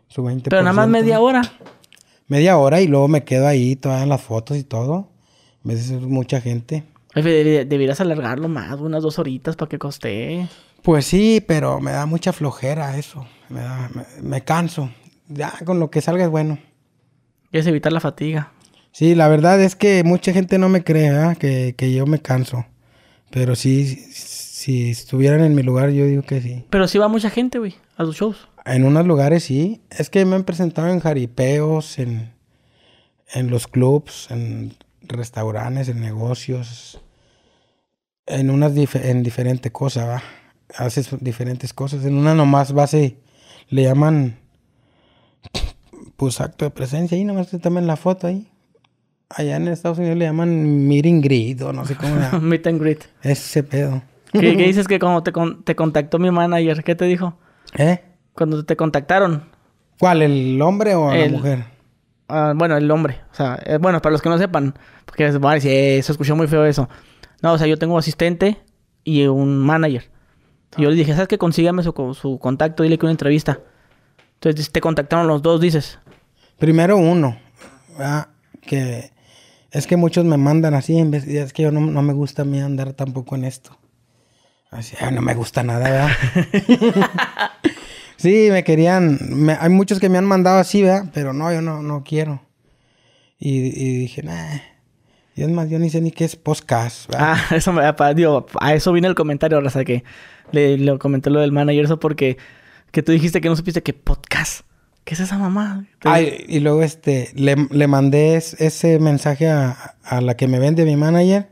[0.07, 0.43] su 20%.
[0.49, 1.41] Pero nada más media hora.
[2.27, 5.09] Media hora y luego me quedo ahí, todas las fotos y todo.
[5.63, 6.83] A veces es mucha gente.
[7.13, 10.47] Deberías alargarlo más, unas dos horitas para que coste.
[10.81, 13.25] Pues sí, pero me da mucha flojera eso.
[13.49, 14.89] Me, da- me, me canso.
[15.27, 16.57] Ya con lo que salga es bueno.
[17.51, 18.51] Quieres evitar la fatiga.
[18.91, 22.65] Sí, la verdad es que mucha gente no me cree que, que yo me canso.
[23.29, 26.63] Pero sí, si estuvieran en mi lugar, yo digo que sí.
[26.69, 28.47] Pero sí va mucha gente, güey, a tus shows.
[28.65, 29.81] En unos lugares sí.
[29.89, 32.33] Es que me han presentado en jaripeos, en,
[33.33, 37.01] en los clubs, en restaurantes, en negocios.
[38.25, 40.23] En unas dif- en diferentes cosas, ¿va?
[40.75, 42.03] Haces diferentes cosas.
[42.05, 43.17] En una nomás base,
[43.69, 44.37] le llaman,
[46.17, 47.17] pues acto de presencia.
[47.17, 48.47] Ahí nomás te toman la foto ahí.
[49.29, 52.15] Allá en Estados Unidos le llaman meeting greet o no sé cómo.
[52.41, 53.03] Meet and greet.
[53.21, 54.01] Ese pedo.
[54.31, 57.37] ¿Qué, qué dices que cuando te, con- te contactó mi manager, qué te dijo?
[57.77, 58.01] ¿Eh?
[58.33, 59.49] Cuando te contactaron,
[59.99, 60.21] ¿Cuál?
[60.21, 61.65] ¿El hombre o El- la mujer?
[62.29, 63.21] Ah, bueno, el hombre.
[63.31, 66.01] O sea, eh, bueno, para los que no sepan, porque se van a decir, "Eh,
[66.03, 66.87] se escuchó muy feo eso.
[67.41, 68.57] No, o sea, yo tengo asistente
[69.03, 70.09] y un manager.
[70.77, 71.37] Y yo le dije, ¿sabes qué?
[71.37, 73.59] Consígame su, su contacto, dile que una entrevista.
[74.35, 75.99] Entonces te contactaron los dos, dices.
[76.59, 77.37] Primero uno,
[77.97, 78.27] ¿verdad?
[78.61, 79.11] que
[79.71, 82.43] es que muchos me mandan así, en vez, es que yo no, no me gusta
[82.43, 83.77] a mí andar tampoco en esto.
[84.71, 86.09] Así, no me gusta nada, ¿verdad?
[88.17, 89.17] sí, me querían,
[89.59, 91.09] hay muchos que me han mandado así, ¿verdad?
[91.13, 92.41] Pero no, yo no, no quiero.
[93.39, 94.57] Y, y dije, nah,
[95.37, 97.35] y es más, yo ni sé ni qué es podcast, ¿verdad?
[97.37, 97.83] Ah, eso me
[98.15, 100.03] digo, a eso vine el comentario, Raza, que
[100.51, 102.37] le, le comenté lo del manager, eso porque
[102.91, 104.66] que tú dijiste que no supiste que podcast.
[105.07, 105.85] ¿Qué es esa mamá?
[106.03, 110.59] Ay, y luego este, le, le mandé es- ese mensaje a, a la que me
[110.59, 111.47] vende mi manager.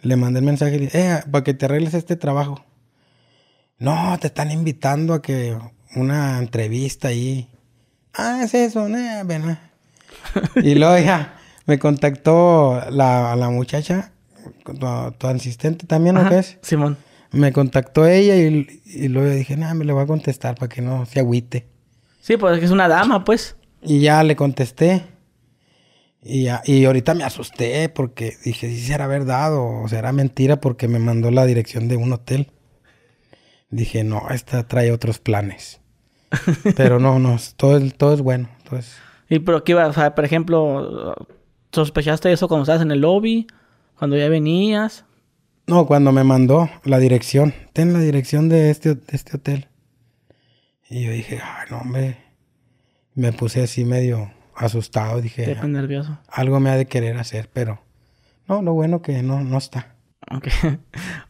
[0.00, 2.64] Le mandé el mensaje y le dije, eh, para que te arregles este trabajo.
[3.78, 5.54] No, te están invitando a que
[5.96, 7.50] una entrevista ahí.
[8.14, 9.60] Ah, es eso, nah, ven, ah".
[10.62, 14.12] Y luego ya me contactó la, la muchacha,
[14.64, 14.72] tu,
[15.18, 16.56] tu asistente también, ¿o Ajá, qué es?
[16.62, 16.96] Simón.
[17.32, 20.80] Me contactó ella y, y luego dije, nah, me le voy a contestar para que
[20.80, 21.66] no se agüite.
[22.28, 23.56] Sí, pues es que es una dama, pues.
[23.80, 25.02] Y ya le contesté.
[26.22, 30.88] Y, ya, y ahorita me asusté porque dije, si será verdad o será mentira porque
[30.88, 32.52] me mandó la dirección de un hotel.
[33.70, 35.80] Dije, no, esta trae otros planes.
[36.76, 38.50] Pero no, no, todo, es- todo es bueno.
[38.68, 38.94] todo es-
[39.30, 41.14] Y pero qué iba, o sea, por ejemplo,
[41.72, 43.46] ¿sospechaste eso cuando estabas en el lobby?
[43.98, 45.06] Cuando ya venías.
[45.66, 49.67] No, cuando me mandó la dirección, ten la dirección de este, de este hotel.
[50.90, 52.16] Y yo dije, ay, no, hombre.
[53.14, 55.20] Me puse así medio asustado.
[55.20, 56.18] Dije, Te nervioso.
[56.28, 57.80] algo me ha de querer hacer, pero
[58.46, 59.94] no, lo bueno que no, no está.
[60.30, 60.46] Ok.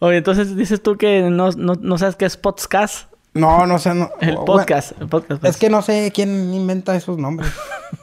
[0.01, 3.13] Oye, entonces dices tú que no, no, no sabes qué es podcast.
[3.35, 4.11] No, no sé, no.
[4.21, 4.93] El podcast.
[5.01, 5.55] El podcast bueno, pues.
[5.55, 7.51] es que no sé quién inventa esos nombres.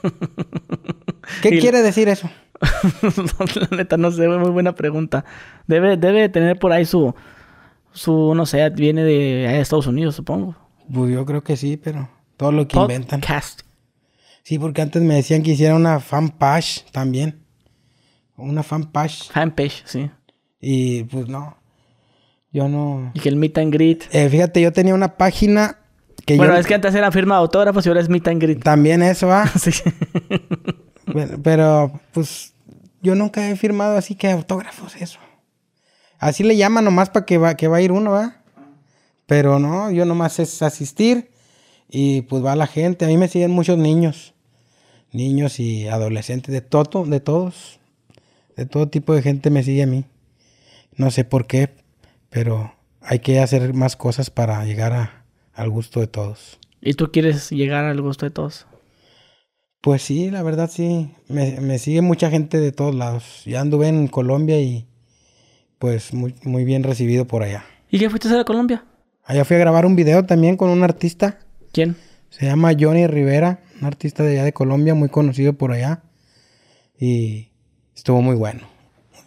[1.41, 2.29] ¿Qué Y- quiere decir eso?
[2.61, 5.25] la neta, no sé, muy buena pregunta.
[5.67, 7.13] Debe, debe tener por ahí su,
[7.91, 9.11] su, no sé, viene de
[9.47, 10.55] de Estados Unidos, supongo.
[10.93, 13.21] Pues yo creo que sí, pero todo lo que inventan.
[13.21, 13.61] Podcast.
[14.43, 17.41] Sí, porque antes me decían que hiciera una fanpage también.
[18.37, 19.31] Una fanpage.
[19.31, 20.11] Fanpage, sí.
[20.59, 21.57] Y pues no.
[22.51, 23.11] Yo no.
[23.13, 24.03] Y que el meet and greet.
[24.11, 25.79] Eh, fíjate, yo tenía una página
[26.25, 26.59] que Bueno, yo.
[26.59, 28.63] es que antes era firma de autógrafos y ahora es meet and greet.
[28.63, 29.47] También eso, va.
[29.59, 29.71] Sí.
[31.05, 32.53] Pero, pero, pues,
[33.01, 35.19] yo nunca he firmado así que autógrafos, eso.
[36.17, 38.37] Así le llaman nomás para que va, que va a ir uno, ¿va?
[39.27, 41.31] Pero no, yo nomás es asistir
[41.89, 43.05] y pues va la gente.
[43.05, 44.33] A mí me siguen muchos niños.
[45.11, 47.79] Niños y adolescentes, de todo, de todos.
[48.55, 50.05] De todo tipo de gente me sigue a mí.
[50.97, 51.69] No sé por qué,
[52.29, 56.59] pero hay que hacer más cosas para llegar a- al gusto de todos.
[56.81, 58.67] y tú quieres llegar al gusto de todos.
[59.81, 61.09] Pues sí, la verdad sí.
[61.27, 63.41] Me, me sigue mucha gente de todos lados.
[63.45, 64.85] Ya anduve en Colombia y
[65.79, 67.65] pues muy, muy bien recibido por allá.
[67.89, 68.83] ¿Y qué fuiste a hacer a Colombia?
[69.27, 71.39] Allá fui a grabar un video también con un artista.
[71.71, 71.95] ¿Quién?
[72.29, 76.03] Se llama Johnny Rivera, un artista de allá de Colombia, muy conocido por allá.
[76.99, 77.49] Y
[77.95, 78.67] estuvo muy bueno.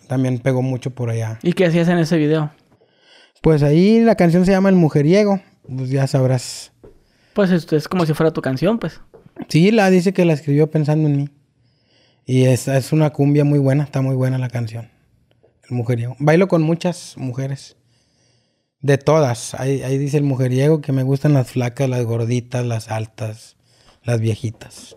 [0.07, 1.41] También pegó mucho por allá.
[1.43, 2.53] ¿Y qué hacías en ese video?
[3.43, 5.41] Pues ahí la canción se llama El Mujeriego.
[5.67, 6.71] Pues ya sabrás.
[7.35, 9.01] Pues esto es como si fuera tu canción, pues.
[9.49, 11.29] Sí, la dice que la escribió pensando en mí.
[12.25, 14.91] Y es, es una cumbia muy buena, está muy buena la canción.
[15.69, 16.15] El mujeriego.
[16.21, 17.77] Bailo con muchas mujeres.
[18.81, 19.55] De todas.
[19.55, 23.57] Ahí, ahí dice el mujeriego que me gustan las flacas, las gorditas, las altas,
[24.05, 24.97] las viejitas.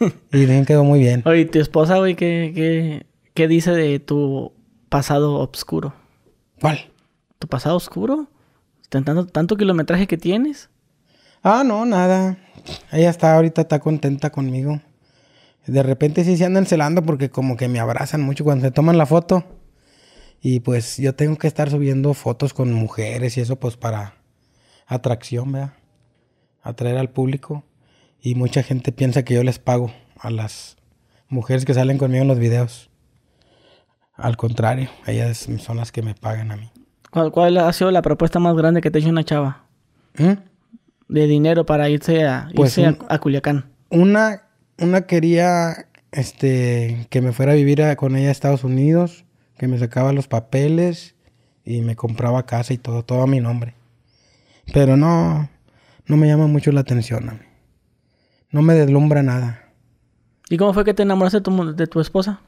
[0.32, 1.22] y bien quedó muy bien.
[1.24, 4.52] Oye, ¿tu esposa, güey, qué, qué, qué dice de tu
[4.88, 5.94] pasado oscuro?
[6.60, 6.90] ¿Cuál?
[7.38, 8.28] ¿Tu pasado oscuro?
[8.88, 10.68] ¿Tanto, tanto kilometraje que tienes?
[11.42, 12.36] Ah, no, nada.
[12.92, 14.80] Ella está ahorita, está contenta conmigo.
[15.66, 18.98] De repente sí se andan celando porque como que me abrazan mucho cuando se toman
[18.98, 19.44] la foto.
[20.42, 24.14] Y pues yo tengo que estar subiendo fotos con mujeres y eso pues para
[24.86, 25.74] atracción, ¿verdad?
[26.62, 27.64] Atraer al público.
[28.20, 30.76] Y mucha gente piensa que yo les pago a las
[31.28, 32.90] mujeres que salen conmigo en los videos.
[34.14, 36.70] Al contrario, ellas son las que me pagan a mí.
[37.10, 39.64] ¿Cuál, cuál ha sido la propuesta más grande que te ha hecho una chava?
[40.18, 40.32] ¿Mm?
[41.08, 43.72] De dinero para irse a, Pues irse a- un- a Culiacán.
[43.90, 44.42] Una,
[44.78, 49.24] una quería este, que me fuera a vivir a- con ella a Estados Unidos,
[49.62, 51.14] que me sacaba los papeles
[51.64, 53.76] y me compraba casa y todo, todo a mi nombre.
[54.74, 55.48] Pero no,
[56.06, 57.46] no me llama mucho la atención a mí.
[58.50, 59.68] No me deslumbra nada.
[60.50, 62.40] ¿Y cómo fue que te enamoraste de tu, de tu esposa?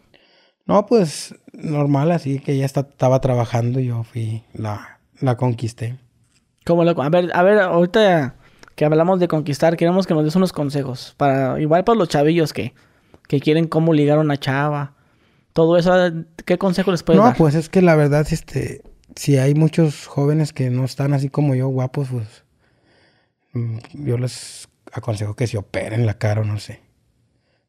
[0.66, 5.96] No, pues normal, así que ella está- estaba trabajando y yo fui, la, la conquisté.
[6.66, 8.34] ¿Cómo lo- a ver, a ver, ahorita
[8.74, 11.14] que hablamos de conquistar, queremos que nos des unos consejos.
[11.16, 12.74] Para, igual para los chavillos que,
[13.28, 14.94] que quieren cómo ligar a una chava.
[15.54, 15.92] Todo eso,
[16.44, 17.36] ¿qué consejo les puedes no, dar?
[17.36, 18.82] pues es que la verdad, este,
[19.16, 22.44] si hay muchos jóvenes que no están así como yo, guapos, pues
[23.52, 26.80] mm, yo les aconsejo que se operen la cara o no sé.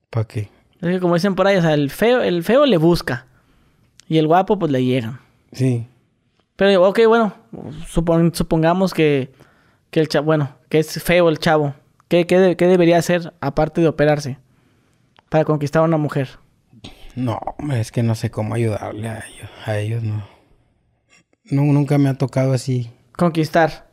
[0.10, 0.50] ¿Para qué?
[0.82, 3.28] Es que como dicen por ahí, o sea, el feo, el feo le busca.
[4.08, 5.19] Y el guapo, pues le llega.
[5.52, 5.88] Sí.
[6.56, 7.34] Pero, ok, bueno,
[7.91, 9.32] supon- supongamos que,
[9.89, 11.74] que el chavo, bueno, que es feo el chavo.
[12.08, 14.38] ¿Qué, qué, de- qué debería hacer aparte de operarse
[15.30, 16.30] para conquistar a una mujer?
[17.15, 17.39] No,
[17.73, 20.28] es que no sé cómo ayudarle a ellos, a ellos no.
[21.49, 21.63] no.
[21.63, 22.89] Nunca me ha tocado así.
[23.17, 23.89] Conquistar.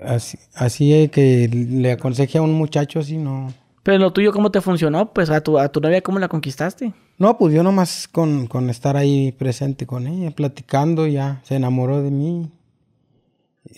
[0.00, 3.52] Así, así que le aconseje a un muchacho así, no.
[3.82, 5.12] Pero lo tuyo, ¿cómo te funcionó?
[5.12, 6.92] Pues a tu, a tu novia, ¿cómo la conquistaste?
[7.18, 12.02] No, pues yo nomás con, con estar ahí presente con ella, platicando, ya se enamoró
[12.02, 12.50] de mí.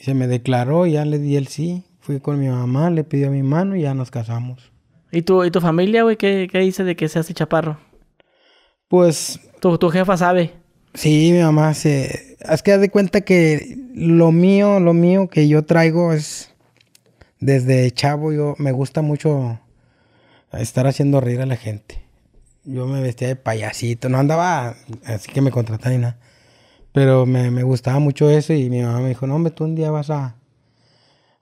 [0.02, 1.84] Se me declaró, ya le di el sí.
[2.00, 4.72] Fui con mi mamá, le pidió mi mano y ya nos casamos.
[5.12, 7.78] ¿Y tu, y tu familia, güey, qué, qué dice de que seas chaparro?
[8.88, 10.52] Pues Tu, tu jefa sabe.
[10.94, 12.36] sí, mi mamá se...
[12.40, 16.54] Es que haz de cuenta que lo mío, lo mío que yo traigo es...
[17.40, 19.60] Desde chavo yo me gusta mucho
[20.52, 22.02] estar haciendo reír a la gente.
[22.64, 24.74] Yo me vestía de payasito, no andaba
[25.04, 26.18] así que me contrataban ni nada.
[26.92, 29.76] Pero me, me gustaba mucho eso y mi mamá me dijo, no, hombre, tú un
[29.76, 30.34] día vas a,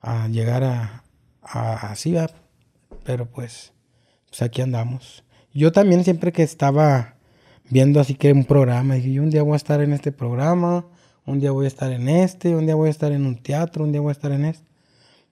[0.03, 1.05] a llegar a,
[1.43, 2.29] a así, ¿va?".
[3.05, 3.73] Pero pues,
[4.29, 5.25] pues aquí andamos.
[5.55, 7.16] Yo también siempre que estaba
[7.71, 10.87] viendo así que un programa, dije, yo un día voy a estar en este programa,
[11.25, 13.85] un día voy a estar en este, un día voy a estar en un teatro,
[13.85, 14.67] un día voy a estar en este.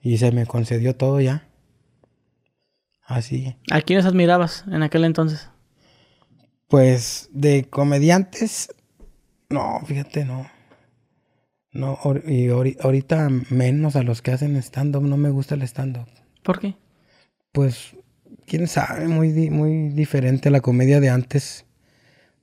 [0.02, 1.46] Y se me concedió todo ya.
[3.06, 3.56] Así.
[3.70, 5.50] ¿A quiénes admirabas en aquel entonces?
[6.68, 8.74] Pues de comediantes,
[9.50, 10.46] no, fíjate, no.
[11.72, 16.06] No, y ahori- ahorita menos a los que hacen stand-up, no me gusta el stand-up.
[16.42, 16.76] ¿Por qué?
[17.52, 17.96] Pues,
[18.46, 21.66] quién sabe, muy, muy diferente a la comedia de antes.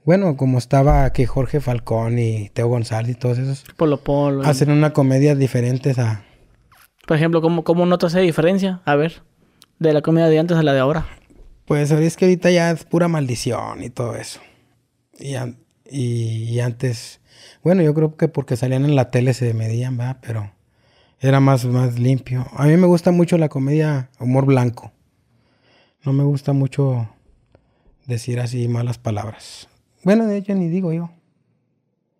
[0.03, 4.43] Bueno, como estaba que Jorge Falcón y Teo González y todos esos, Polo Polo.
[4.43, 6.23] hacen una comedia diferente a...
[7.07, 8.81] Por ejemplo, ¿cómo, ¿cómo notas esa diferencia?
[8.85, 9.21] A ver,
[9.79, 11.05] de la comida de antes a la de ahora.
[11.65, 14.39] Pues ahorita es que ahorita ya es pura maldición y todo eso.
[15.19, 15.57] Y, an-
[15.89, 17.21] y, y antes,
[17.63, 20.17] bueno, yo creo que porque salían en la tele se medían, ¿verdad?
[20.21, 20.51] Pero
[21.19, 22.47] era más, más limpio.
[22.55, 24.91] A mí me gusta mucho la comedia humor blanco.
[26.03, 27.07] No me gusta mucho
[28.07, 29.67] decir así malas palabras.
[30.03, 31.09] Bueno, de hecho ni digo yo.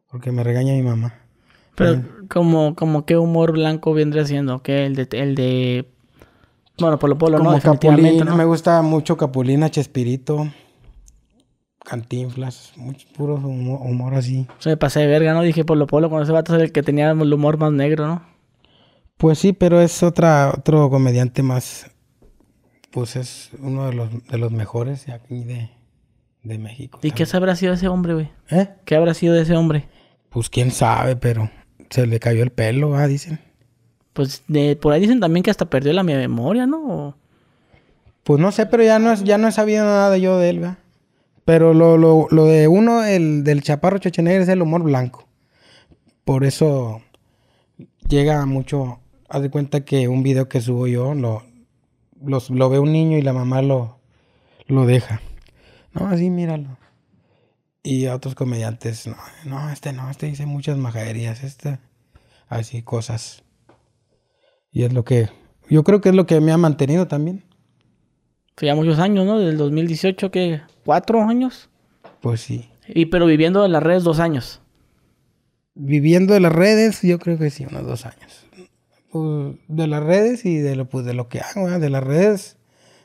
[0.10, 1.16] Porque me regaña mi mamá.
[1.76, 4.62] Pero, como, como qué humor blanco vendría siendo?
[4.62, 4.86] ¿Qué?
[4.86, 5.90] El de, el de...
[6.80, 7.46] Bueno, Polo Polo, ¿no?
[7.46, 8.38] Como Definitivamente, Capulina, ¿no?
[8.38, 10.48] me gusta mucho Capulina, Chespirito,
[11.84, 14.48] Cantinflas, mucho, puro humor, humor así.
[14.60, 15.42] Se me pasé de verga, ¿no?
[15.42, 18.24] Dije Polo Polo, cuando ese vato es el que tenía el humor más negro, ¿no?
[19.18, 21.92] Pues sí, pero es otra, otro comediante más,
[22.92, 25.70] pues es uno de los, de los mejores de aquí de,
[26.44, 27.00] de México.
[27.04, 28.30] ¿Y qué habrá sido ese hombre, güey?
[28.50, 28.70] ¿Eh?
[28.86, 29.88] ¿Qué habrá sido de ese hombre?
[30.30, 31.50] Pues quién sabe, pero
[31.90, 33.40] se le cayó el pelo, ah, dicen.
[34.14, 36.86] Pues de, por ahí dicen también que hasta perdió la memoria, ¿no?
[36.86, 37.16] O-
[38.24, 40.60] Pues no sé, pero ya no, es, ya no he sabido nada yo de él,
[40.60, 40.78] ¿verdad?
[41.46, 45.28] Pero lo, lo, lo de uno, el del chaparro Schwarzenegger, es el humor blanco.
[46.24, 47.02] Por eso
[48.08, 49.00] llega mucho.
[49.28, 51.44] Haz de cuenta que un video que subo yo, lo
[52.24, 53.98] los, lo ve un niño y la mamá lo,
[54.68, 55.20] lo deja.
[55.94, 56.78] No, así míralo.
[57.84, 61.80] Y otros comediantes, no, no, este no, este dice muchas majaderías, este,
[62.48, 63.44] así cosas.
[64.72, 65.30] Y es lo que,
[65.70, 67.44] yo creo que es lo que me ha mantenido también.
[68.56, 69.40] Fue ya muchos años, ¿no?
[69.40, 71.70] Del 2018, que ¿Cuatro años?
[72.22, 72.70] Pues sí.
[72.88, 74.62] Y pero viviendo en las redes dos años.
[75.74, 78.46] Viviendo de las redes, yo creo que sí, unos dos años.
[79.12, 82.58] Pues, de las redes y de lo, pues, de lo que hago, de las redes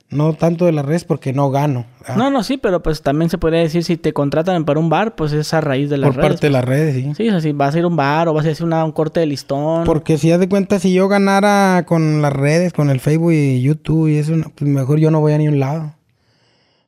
[0.08, 1.86] no tanto de las redes porque no gano.
[2.16, 5.16] No, no, sí, pero pues también se podría decir si te contratan para un bar,
[5.16, 6.22] pues es a raíz de las redes.
[6.22, 7.12] Por parte de las redes, sí.
[7.16, 8.92] Sí, o sea, si vas a ir a un bar o vas a hacer un
[8.92, 9.84] corte de listón.
[9.84, 13.60] Porque si haz de cuenta, si yo ganara con las redes, con el Facebook y
[13.62, 15.94] YouTube y eso, pues mejor yo no voy a ni un lado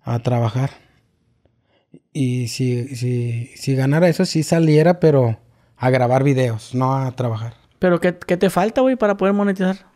[0.04, 0.70] a trabajar.
[2.12, 5.38] Y si, si, si ganara eso, sí saliera, pero
[5.76, 7.54] a grabar videos, no a trabajar.
[7.78, 9.87] ¿Pero qué, qué te falta, güey, para poder monetizar?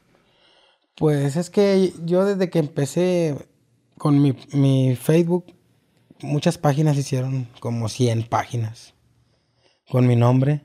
[0.96, 3.36] Pues es que yo desde que empecé
[3.96, 5.54] con mi, Facebook,
[6.20, 8.94] muchas páginas hicieron como 100 páginas
[9.88, 10.62] con mi nombre.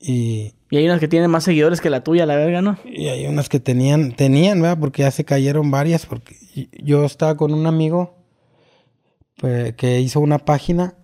[0.00, 2.78] Y, y hay unas que tienen más seguidores que la tuya, la verga, ¿no?
[2.84, 4.78] Y hay unas que tenían, tenían, ¿verdad?
[4.78, 6.36] Porque ya se cayeron varias, porque
[6.72, 8.16] yo estaba con un amigo
[9.36, 10.94] pues, que hizo una página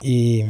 [0.00, 0.44] y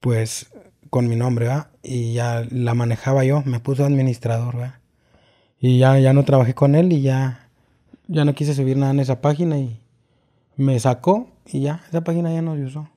[0.00, 0.52] pues
[0.90, 1.70] con mi nombre, ¿verdad?
[1.82, 4.81] Y ya la manejaba yo, me puso administrador, ¿verdad?
[5.64, 7.48] Y ya, ya no trabajé con él y ya,
[8.08, 9.80] ya no quise subir nada en esa página y
[10.56, 12.80] me sacó y ya, esa página ya no se usó.
[12.80, 12.88] O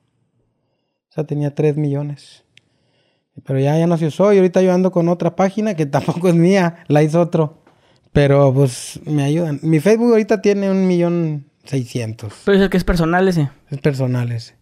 [1.10, 2.44] sea, tenía 3 millones.
[3.46, 6.28] Pero ya, ya no se usó y ahorita yo ando con otra página que tampoco
[6.28, 7.62] es mía, la hizo otro.
[8.12, 9.60] Pero pues me ayudan.
[9.62, 12.34] Mi Facebook ahorita tiene un millón seiscientos.
[12.46, 13.52] Pero es el que es personal ese.
[13.70, 14.56] Es personal ese.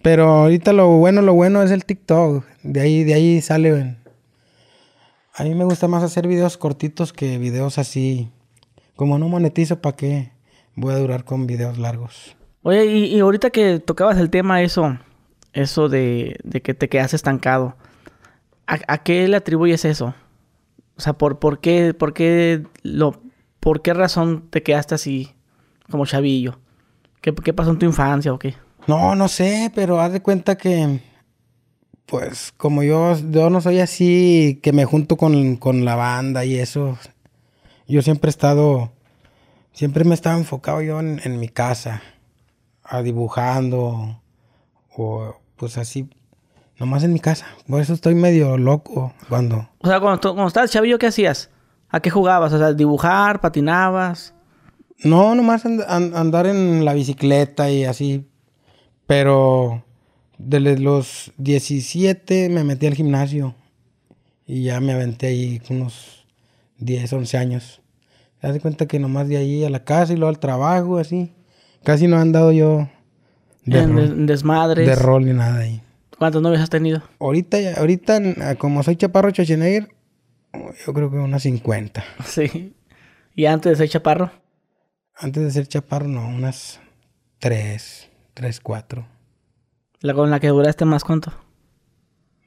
[0.00, 2.44] Pero ahorita lo bueno, lo bueno es el TikTok.
[2.62, 3.96] De ahí, de ahí sale
[5.34, 8.30] a mí me gusta más hacer videos cortitos que videos así.
[8.96, 10.32] Como no monetizo, ¿para qué
[10.74, 12.36] voy a durar con videos largos?
[12.62, 14.98] Oye, y, ahorita que tocabas el tema eso,
[15.52, 17.76] eso de, que te quedas estancado,
[18.66, 20.14] ¿a, qué le atribuyes eso?
[20.96, 23.20] O sea, ¿por, por, qué, por, qué lo,
[23.58, 25.34] ¿por qué razón te quedaste así
[25.90, 26.60] como chavillo?
[27.20, 28.54] ¿Qué, ¿Qué pasó en tu infancia o qué?
[28.86, 31.00] No, no sé, pero haz de cuenta que
[32.12, 36.98] pues como yo, yo no soy así que me junto con, la banda y eso,
[37.88, 38.92] yo siempre he estado,
[39.72, 42.02] siempre me he estado enfocado yo en, mi casa,
[42.84, 44.20] a dibujando
[44.94, 46.10] o pues así,
[46.78, 47.46] nomás en mi casa.
[47.66, 49.70] Por eso estoy medio loco cuando...
[49.78, 51.48] O sea, cuando, cuando estabas chavillo, ¿qué hacías?
[51.88, 52.52] ¿A qué jugabas?
[52.52, 54.34] O sea, dibujar, patinabas.
[54.98, 58.28] No, nomás andar en la bicicleta y así.
[59.06, 59.82] Pero
[60.44, 63.54] desde los 17 me metí al gimnasio
[64.46, 66.26] y ya me aventé ahí unos
[66.78, 67.82] 10, 11 años.
[68.40, 71.32] Te das cuenta que nomás de ahí a la casa y luego al trabajo, así.
[71.84, 72.88] Casi no he andado yo
[73.64, 74.86] de en desmadres.
[74.86, 75.82] De rol ni nada ahí.
[76.18, 77.02] ¿Cuántos novios has tenido?
[77.18, 79.88] Ahorita, ahorita como soy chaparro Schwarzenegger,
[80.86, 82.04] yo creo que unas 50.
[82.24, 82.74] Sí.
[83.34, 84.30] ¿Y antes de ser chaparro?
[85.16, 86.80] Antes de ser chaparro, no, unas
[87.38, 89.11] 3, 3, 4.
[90.02, 91.32] ¿La con la que duraste más cuánto?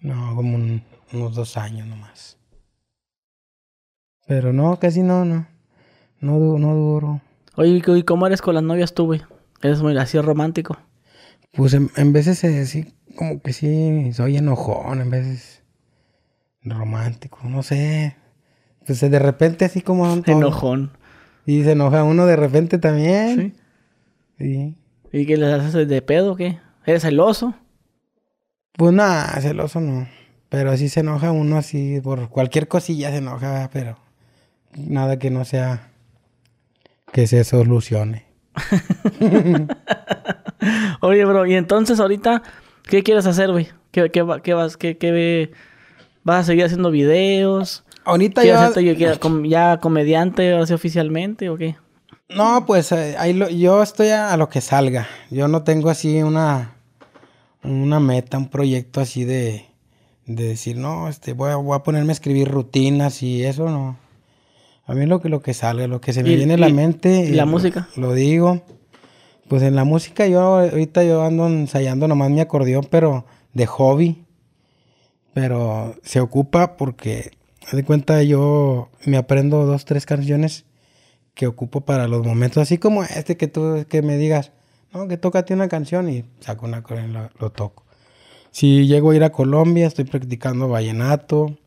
[0.02, 2.38] No, como unos dos años nomás.
[4.28, 5.48] Pero no, casi no, no.
[6.20, 7.22] No, no duro.
[7.56, 9.22] Oye, ¿y cómo eres con las novias tú, güey?
[9.62, 10.78] ¿Eres muy así romántico?
[11.54, 12.40] Pues en, veces
[12.70, 15.64] sí, como que sí, soy enojón, en veces
[16.62, 18.18] romántico, no sé.
[18.86, 20.14] Pues de repente así como...
[20.26, 20.92] Enojón.
[21.46, 23.56] Y se enoja uno de repente también.
[24.38, 24.44] Sí.
[24.46, 24.76] Sí.
[25.14, 26.60] ¿Y qué les haces de pedo o qué?
[26.86, 27.56] ¿Eres celoso?
[28.74, 30.08] Pues nada, celoso no.
[30.50, 33.98] Pero así se enoja uno así por cualquier cosilla se enoja, pero
[34.76, 35.92] nada que no sea
[37.12, 38.26] que se solucione.
[41.02, 42.44] Oye, bro, y entonces ahorita,
[42.84, 43.70] ¿qué quieres hacer, güey?
[43.92, 45.52] ¿Qué, qué, qué, vas, qué, qué,
[46.24, 47.84] vas a seguir haciendo videos?
[48.04, 48.72] Ahorita ya...
[49.44, 51.76] ya comediante, así oficialmente o qué?
[52.30, 55.08] No, pues eh, ahí yo estoy a, lo que salga.
[55.30, 56.75] Yo no tengo así una
[57.66, 59.66] una meta, un proyecto así de,
[60.26, 63.98] de decir, no, este, voy a, voy a ponerme a escribir rutinas y eso no.
[64.86, 67.26] A mí lo que, lo que sale, lo que se me viene a la mente.
[67.26, 67.90] ¿Y la música?
[67.96, 68.62] Lo digo.
[69.48, 74.26] Pues en la música yo ahorita yo ando ensayando nomás mi acordeón, pero de hobby.
[75.34, 77.32] Pero se ocupa porque,
[77.72, 80.66] de cuenta, yo me aprendo dos, tres canciones
[81.34, 84.54] que ocupo para los momentos, así como este que tú que me digas,
[84.96, 87.84] no, que tócate una canción y saco una canción y lo, toco.
[88.52, 91.58] Si llego a ir a Colombia, estoy practicando vallenato.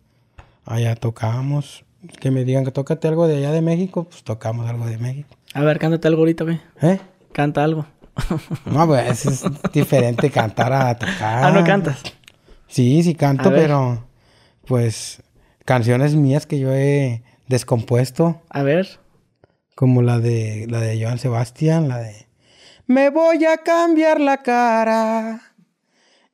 [0.64, 1.85] Allá tocamos.
[2.20, 5.29] Que me digan que tócate algo de allá de México, pues tocamos algo de México.
[5.53, 6.61] A ver, cántate algo ahorita, güey.
[6.81, 6.99] ¿Eh?
[7.33, 7.87] Canta algo.
[8.66, 11.45] No, pues es diferente cantar a tocar.
[11.45, 12.01] Ah, ¿no cantas?
[12.66, 14.05] Sí, sí canto, pero
[14.66, 15.22] pues
[15.64, 19.01] canciones mías que yo he descompuesto, A ver.
[19.74, 22.28] como la de la de Joan Sebastián, la de
[22.89, 25.41] Me voy a cambiar la cara.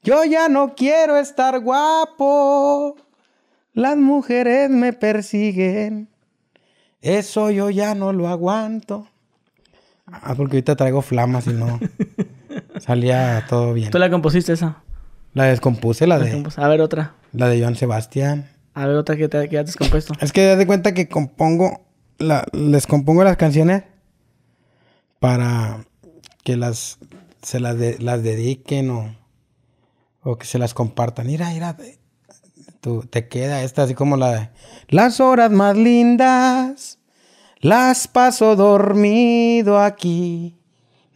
[0.02, 2.96] Yo ya no quiero estar guapo.
[3.72, 6.08] Las mujeres me persiguen.
[7.02, 9.08] Eso yo ya no lo aguanto.
[10.06, 11.80] Ah, porque ahorita traigo flamas y no
[12.80, 13.90] salía todo bien.
[13.90, 14.82] ¿Tú la compusiste esa?
[15.32, 17.14] La descompuse, la La de, A ver, otra.
[17.32, 18.48] la de Joan Sebastián.
[18.74, 20.14] A ver, otra que te que ya te has compuesto.
[20.20, 21.84] Es que das de cuenta que compongo,
[22.18, 23.82] la- les compongo las canciones
[25.18, 25.84] para
[26.44, 26.98] que las
[27.42, 29.16] se las, de- las dediquen o,
[30.22, 31.26] o que se las compartan.
[31.26, 31.76] Mira, mira,
[32.80, 34.50] tú, te queda esta así como la de
[34.88, 36.98] Las horas más lindas
[37.60, 40.58] las paso dormido aquí.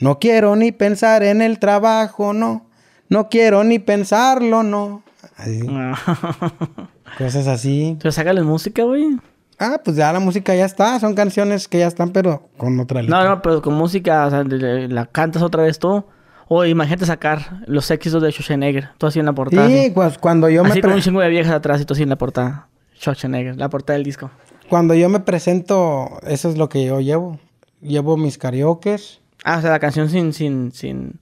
[0.00, 2.70] No quiero ni pensar en el trabajo, no.
[3.10, 5.02] No quiero ni pensarlo, no.
[5.36, 5.60] Así,
[7.18, 7.96] cosas así.
[7.98, 9.18] Pero sácale música, güey.
[9.58, 10.98] Ah, pues ya la música ya está.
[11.00, 13.24] Son canciones que ya están, pero con otra letra.
[13.24, 16.04] No, no, pero con música, o sea, la cantas otra vez tú.
[16.50, 18.90] O imagínate sacar los éxitos de Schwarzenegger.
[18.96, 19.68] Tú así en la portada.
[19.68, 19.90] Sí, así.
[19.90, 22.08] pues cuando yo me Así con un chingo de viejas atrás y tú así en
[22.08, 22.68] la portada.
[22.98, 24.30] Schwarzenegger, la portada del disco.
[24.70, 27.38] cuando yo me presento, eso es lo que yo llevo.
[27.80, 29.20] Llevo mis karaokes.
[29.44, 31.20] Ah, o sea, la canción sin, sin, sin...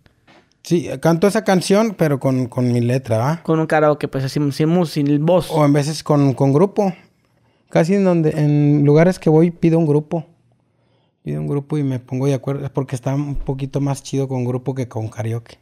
[0.63, 3.43] Sí, canto esa canción, pero con, con mi letra, ¿va?
[3.43, 5.51] Con un karaoke, pues así, sin, sin voz.
[5.51, 6.93] O en veces con, con grupo.
[7.71, 10.27] Casi en donde, en lugares que voy pido un grupo.
[11.23, 12.69] Pido un grupo y me pongo de acuerdo.
[12.73, 15.59] Porque está un poquito más chido con grupo que con karaoke.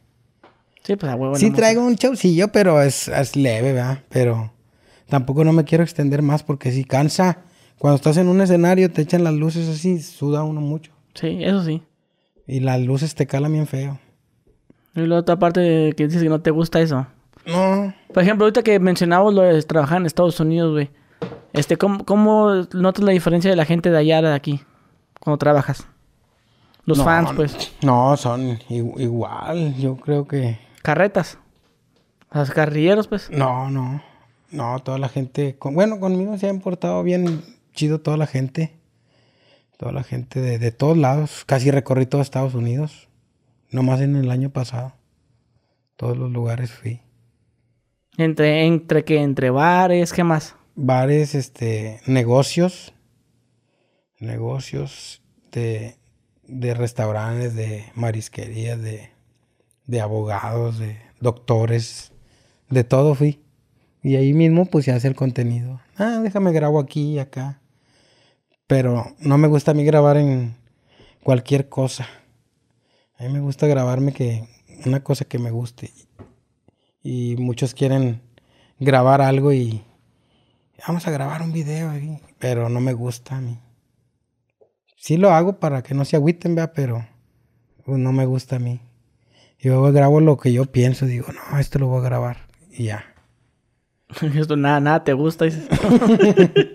[0.83, 1.35] Sí, pues a huevo.
[1.35, 3.99] Sí traigo un showcillo, pero es, es leve, ¿verdad?
[4.09, 4.51] Pero
[5.07, 7.39] tampoco no me quiero extender más porque si cansa.
[7.79, 10.91] Cuando estás en un escenario te echan las luces así, suda uno mucho.
[11.15, 11.81] Sí, eso sí.
[12.47, 13.99] Y las luces te calan bien feo.
[14.95, 17.07] Y la otra parte que dices que no te gusta eso.
[17.45, 20.89] No, Por ejemplo, ahorita que mencionamos lo de trabajar en Estados Unidos, güey.
[21.55, 24.61] Este, ¿cómo, ¿cómo notas la diferencia de la gente de allá a la de aquí?
[25.19, 25.87] Cuando trabajas.
[26.85, 27.73] Los No, fans, pues.
[27.81, 29.75] no, son igual.
[29.77, 30.59] Yo creo que...
[30.83, 31.39] Carretas.
[32.31, 33.29] Los carrilleros, pues.
[33.31, 34.03] No, no.
[34.51, 35.55] No, toda la gente...
[35.57, 37.41] con- bueno, conmigo se han portado bien
[37.73, 38.75] chido toda la gente.
[39.77, 41.43] Toda la gente de, de todos lados.
[41.45, 43.07] Casi recorrí todo Estados Unidos.
[43.71, 44.93] Nomás en el año pasado.
[45.95, 47.01] Todos los lugares fui.
[48.17, 50.55] Entre, entre que entre bares, ¿qué más?
[50.75, 52.93] Bares, este, negocios.
[54.19, 55.21] Negocios
[55.51, 55.97] de,
[56.43, 59.09] de restaurantes, de marisquerías, de,
[59.87, 62.11] de abogados, de doctores.
[62.69, 63.41] De todo fui.
[64.03, 65.81] Y ahí mismo pues se hace el contenido.
[65.97, 67.61] Ah, déjame grabo aquí y acá.
[68.67, 70.55] Pero no me gusta a mí grabar en
[71.23, 72.07] cualquier cosa.
[73.17, 74.47] A mí me gusta grabarme que
[74.85, 75.91] una cosa que me guste.
[77.01, 78.21] Y muchos quieren
[78.79, 79.83] grabar algo y
[80.87, 83.59] vamos a grabar un video ahí, pero no me gusta a mí.
[84.97, 87.05] Sí lo hago para que no se agüiten, vea, pero
[87.85, 88.81] pues, no me gusta a mí.
[89.59, 92.37] Yo grabo lo que yo pienso, digo, no, esto lo voy a grabar
[92.71, 93.05] y ya.
[94.35, 95.45] Esto nada, nada te gusta.
[95.45, 95.67] dices.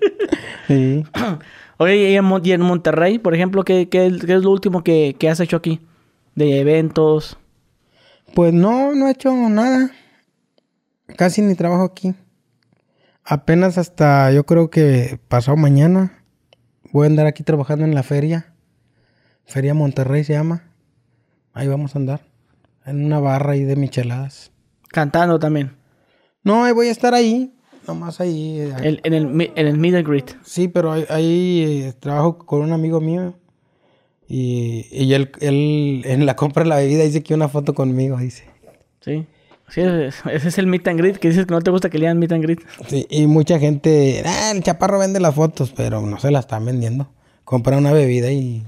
[0.67, 1.05] Sí.
[1.79, 4.85] Oye, y en, Mon- y en Monterrey, por ejemplo, ¿qué, qué, qué es lo último
[4.85, 5.81] que, que has hecho aquí?
[6.37, 7.37] De eventos.
[8.37, 9.91] Pues no, no he hecho nada.
[11.17, 12.15] Casi ni trabajo aquí.
[13.25, 16.23] Apenas hasta yo creo que pasado mañana
[16.93, 18.53] voy a andar aquí trabajando en la feria.
[19.45, 20.73] Feria Monterrey se llama.
[21.53, 22.21] Ahí vamos a andar.
[22.87, 24.53] En una barra ahí de micheladas.
[24.89, 25.77] Cantando también.
[26.43, 27.55] No, ahí voy a estar ahí.
[27.87, 28.61] Nomás ahí.
[28.61, 30.31] eh, El- en, el, en el Meet and Greet.
[30.45, 33.35] Sí, pero ahí, ahí, eh, trabajo con un amigo mío.
[34.29, 38.17] Y, y él, él en la compra de la bebida dice que una foto conmigo,
[38.19, 38.45] dice.
[39.01, 39.27] Sí.
[39.71, 42.07] Sí, ese es el Meet and Greet, que dices que no te gusta que le
[42.07, 42.61] digan Meet and Greet.
[42.89, 46.65] Sí, y mucha gente, ah, el chaparro vende las fotos, pero no se la están
[46.65, 47.09] vendiendo.
[47.45, 48.65] Compra una bebida y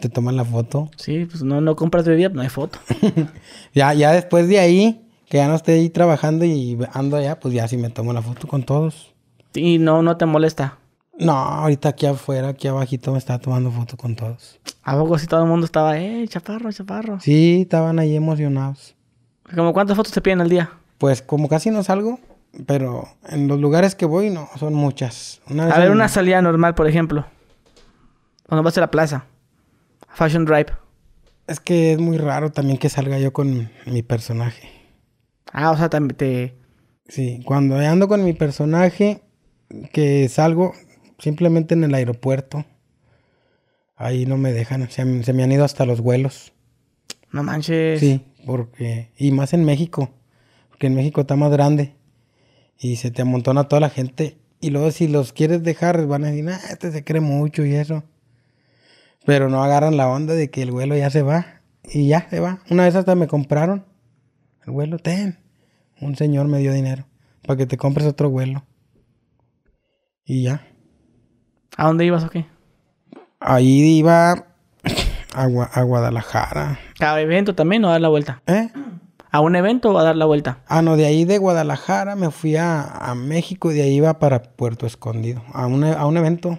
[0.00, 0.90] te toman la foto.
[0.96, 2.78] Sí, pues no, no compras bebida, no hay foto.
[3.74, 7.54] ya, ya después de ahí, que ya no esté ahí trabajando y ando allá, pues
[7.54, 9.14] ya sí me tomo la foto con todos.
[9.54, 10.78] Y no, no te molesta.
[11.18, 14.58] No, ahorita aquí afuera, aquí abajito me estaba tomando foto con todos.
[14.82, 17.20] ¿A poco si todo el mundo estaba, eh, chaparro, chaparro?
[17.20, 18.96] Sí, estaban ahí emocionados.
[19.54, 20.70] ¿Como cuántas fotos te piden al día?
[20.98, 22.18] Pues como casi no salgo,
[22.66, 25.40] pero en los lugares que voy, no, son muchas.
[25.48, 27.26] Una vez A ver, en- una salida normal, por ejemplo.
[28.46, 29.24] Cuando vas a la plaza.
[30.08, 30.66] Fashion Drive.
[31.46, 34.68] Es que es muy raro también que salga yo con mi personaje.
[35.52, 36.54] Ah, o sea, también te...
[37.08, 39.22] Sí, cuando ando con mi personaje,
[39.92, 40.74] que salgo,
[41.18, 42.64] simplemente en el aeropuerto.
[43.96, 46.52] Ahí no me dejan, se, se me han ido hasta los vuelos.
[47.32, 48.00] No manches.
[48.00, 49.10] Sí, porque.
[49.16, 50.10] Y más en México.
[50.68, 51.94] Porque en México está más grande.
[52.78, 54.38] Y se te amontona toda la gente.
[54.60, 57.74] Y luego, si los quieres dejar, van a decir, ah, este se cree mucho y
[57.74, 58.04] eso.
[59.24, 61.60] Pero no agarran la onda de que el vuelo ya se va.
[61.84, 62.60] Y ya se va.
[62.70, 63.84] Una vez hasta me compraron.
[64.66, 65.38] El vuelo, ten.
[66.00, 67.06] Un señor me dio dinero.
[67.46, 68.64] Para que te compres otro vuelo.
[70.24, 70.66] Y ya.
[71.76, 72.46] ¿A dónde ibas o qué?
[73.40, 76.78] Ahí iba a, Gua- a Guadalajara.
[77.00, 78.42] ¿A evento también o a dar la vuelta?
[78.46, 78.68] ¿Eh?
[79.32, 80.58] ¿A un evento o a dar la vuelta?
[80.66, 84.18] Ah, no, de ahí de Guadalajara me fui a, a México y de ahí iba
[84.18, 85.42] para Puerto Escondido.
[85.52, 86.58] A un, a un evento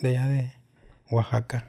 [0.00, 0.52] de allá de
[1.10, 1.66] Oaxaca.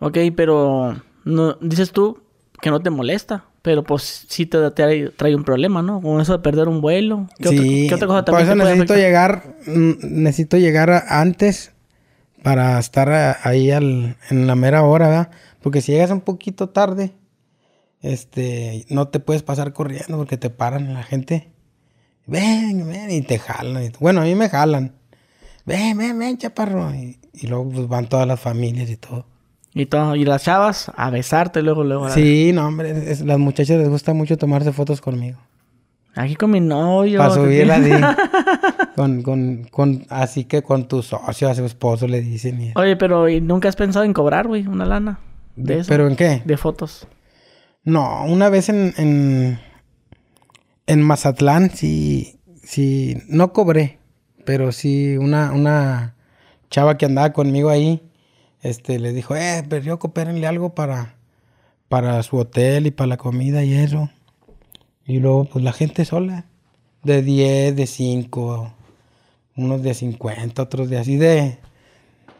[0.00, 2.20] Ok, pero no, dices tú
[2.60, 6.00] que no te molesta, pero pues sí te trae, trae un problema, ¿no?
[6.00, 7.28] Con eso de perder un vuelo.
[7.38, 10.56] ¿Qué, sí, otra, qué otra cosa por también eso te puede necesito llegar, mm, necesito
[10.56, 11.72] llegar antes
[12.42, 15.30] para estar ahí al- en la mera hora, ¿verdad?
[15.68, 17.12] Porque si llegas un poquito tarde,
[18.00, 21.52] este, no te puedes pasar corriendo porque te paran la gente.
[22.26, 23.92] Ven, ven, y te jalan.
[24.00, 24.94] Bueno, a mí me jalan.
[25.66, 26.94] Ven, ven, ven, chaparro.
[26.94, 29.26] Y, y luego pues, van todas las familias y todo.
[29.74, 32.08] Y, todo, y las chavas a besarte luego, luego.
[32.08, 35.38] Sí, no, hombre, es- las muchachas les gusta mucho tomarse fotos conmigo.
[36.14, 37.18] Aquí con mi novio.
[37.18, 37.90] Para subirla así.
[38.96, 42.58] con, con, con, así que con tu socio, a su esposo le dicen.
[42.58, 45.20] y- Oye, pero ¿y nunca has pensado en cobrar, güey, una lana?
[45.58, 45.88] De eso.
[45.88, 46.42] ¿Pero en qué?
[46.44, 47.08] De fotos.
[47.84, 49.60] No, una vez en, en,
[50.86, 53.98] en Mazatlán sí, sí, no cobré,
[54.44, 56.14] pero sí una, una
[56.70, 58.02] chava que andaba conmigo ahí,
[58.62, 61.16] este, le dijo, eh, pero yo coopérenle algo para,
[61.88, 64.10] para su hotel y para la comida y eso.
[65.04, 66.44] Y luego, pues la gente sola,
[67.02, 68.74] de 10, de 5,
[69.56, 71.58] unos de 50, otros de así de,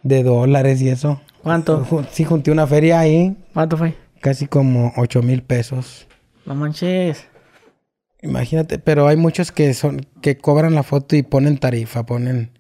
[0.09, 1.20] de dólares y eso.
[1.42, 1.86] ¿Cuánto?
[2.11, 3.94] Sí, junté una feria ahí, ¿Cuánto fue?
[4.20, 6.06] casi como 8 mil pesos.
[6.46, 7.26] No manches.
[8.22, 12.50] Imagínate, pero hay muchos que son que cobran la foto y ponen tarifa, ponen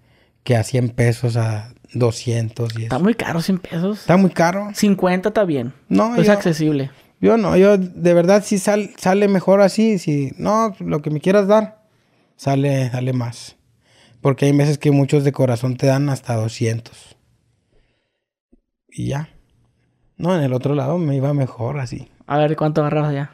[0.44, 4.00] que a 100 pesos, a 200 y Está muy caro, 100 pesos.
[4.00, 4.68] Está muy caro.
[4.72, 5.72] 50 está bien.
[5.88, 6.90] No, es yo, accesible.
[7.20, 11.20] yo no, yo de verdad sí sal- sale mejor así, si no, lo que me
[11.20, 11.82] quieras dar,
[12.36, 13.56] sale, sale más.
[14.20, 17.16] Porque hay veces que muchos de corazón te dan hasta 200.
[18.88, 19.28] Y ya.
[20.16, 22.08] No, en el otro lado me iba mejor así.
[22.26, 23.32] A ver, ¿cuánto agarrabas allá?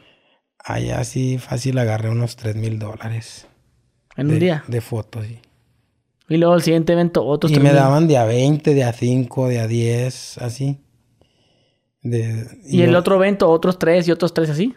[0.59, 3.47] Allá sí fácil agarré unos 3 mil dólares.
[4.15, 4.63] En de, un día.
[4.67, 5.39] De fotos, sí.
[6.27, 9.47] Y luego el siguiente evento, otros Y me daban de a 20, de a 5,
[9.47, 10.79] de a 10, así.
[12.01, 14.73] De, Y el otro evento, otros tres y otros tres así.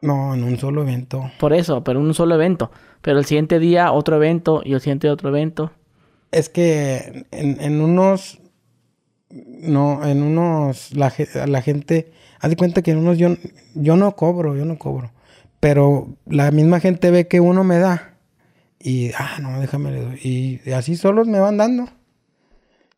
[0.00, 1.30] No, en un solo evento.
[1.38, 2.70] Por eso, pero un solo evento.
[3.02, 4.62] Pero el siguiente día, otro evento.
[4.64, 5.72] Y el siguiente, otro evento.
[6.30, 8.38] Es que en, en unos...
[9.30, 10.94] No, en unos...
[10.94, 11.12] La,
[11.46, 12.12] la gente...
[12.40, 13.36] Haz de cuenta que en unos yo,
[13.74, 15.12] yo no cobro, yo no cobro.
[15.60, 18.14] Pero la misma gente ve que uno me da.
[18.78, 20.18] Y, ah, no, déjame.
[20.22, 21.88] Y así solos me van dando.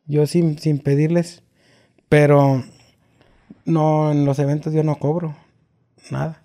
[0.06, 1.42] Yo sin, sin pedirles.
[2.08, 2.62] Pero
[3.64, 5.34] no, en los eventos yo no cobro.
[6.10, 6.42] Nada.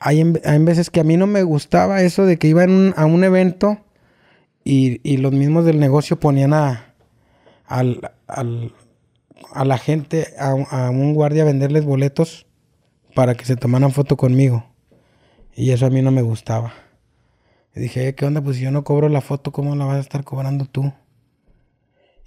[0.00, 3.22] Hay, hay veces que a mí no me gustaba eso de que iba a un
[3.24, 3.78] evento
[4.64, 6.94] y, y los mismos del negocio ponían a,
[7.66, 8.72] al, al-
[9.52, 12.46] a la gente, a, un- a un guardia a venderles boletos
[13.14, 14.64] para que se tomaran foto conmigo.
[15.54, 16.72] Y eso a mí no me gustaba.
[17.74, 18.40] Y dije, ¿qué onda?
[18.42, 20.92] Pues si yo no cobro la foto, ¿cómo la vas a estar cobrando tú?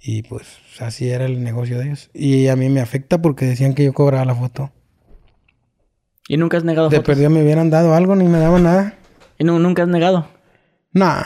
[0.00, 2.10] Y pues así era el negocio de ellos.
[2.14, 4.70] Y a mí me afecta porque decían que yo cobraba la foto.
[6.28, 7.06] Y nunca has negado De fotos.
[7.06, 8.94] perdido me hubieran dado algo, ni me daban nada.
[9.38, 10.28] Y nu- nunca has negado.
[10.92, 11.22] Nah.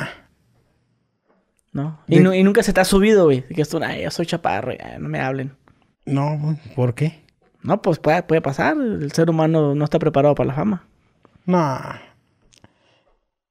[1.72, 2.00] ¿No?
[2.08, 3.42] Y, De- y nunca se te ha subido, güey.
[3.46, 5.56] Que esto, ay, yo soy chaparro, ya, no me hablen.
[6.06, 7.20] No, ¿por qué?
[7.62, 8.76] No, pues puede, puede pasar.
[8.76, 10.84] El ser humano no está preparado para la fama.
[11.46, 11.78] No.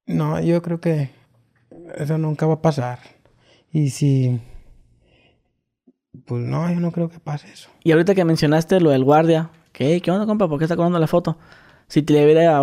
[0.08, 1.12] No, yo creo que
[1.95, 3.00] eso nunca va a pasar.
[3.72, 4.39] Y si...
[6.26, 7.70] Pues no, yo no creo que pase eso.
[7.84, 10.02] Y ahorita que mencionaste lo del guardia, ¿qué?
[10.02, 10.47] ¿Qué onda, compa?
[10.47, 11.38] ¿Por qué está cobrando la foto?
[11.88, 12.62] Si te, hubiera,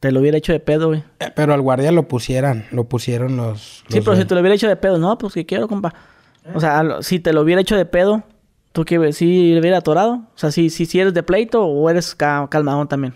[0.00, 1.02] te lo hubiera hecho de pedo, güey.
[1.20, 3.84] Eh, Pero al guardia lo pusieran, lo pusieron los...
[3.88, 5.94] Sí, pero de- si te lo hubiera hecho de pedo, no, pues que quiero, compa.
[6.54, 8.24] O sea, si te lo hubiera hecho de pedo,
[8.78, 9.12] ¿tú qué?
[9.12, 10.12] ¿Sí le hubiera atorado?
[10.32, 13.12] O sea, si, si, si eres de pleito o eres ca- calmadón también.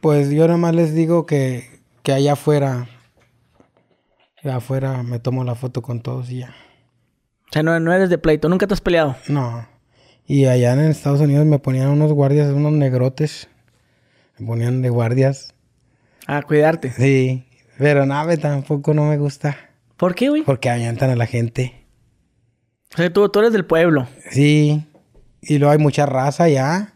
[0.00, 2.88] Pues yo nada más les digo que, que allá afuera...
[4.42, 6.48] Allá afuera me tomo la foto con todos y ya.
[7.48, 9.14] O sea, no, no eres de pleito, nunca te has peleado.
[9.28, 9.68] No.
[10.26, 13.48] Y allá en Estados Unidos me ponían unos guardias, unos negrotes.
[14.38, 15.54] Me ponían de guardias.
[16.26, 16.90] A cuidarte.
[16.90, 17.46] Sí.
[17.78, 19.56] Pero nada, tampoco no me gusta.
[19.96, 20.42] ¿Por qué, güey?
[20.42, 21.86] Porque avientan a la gente.
[22.92, 24.08] O sea, tú, tú eres del pueblo.
[24.30, 24.84] Sí.
[25.48, 26.94] Y luego hay mucha raza ya.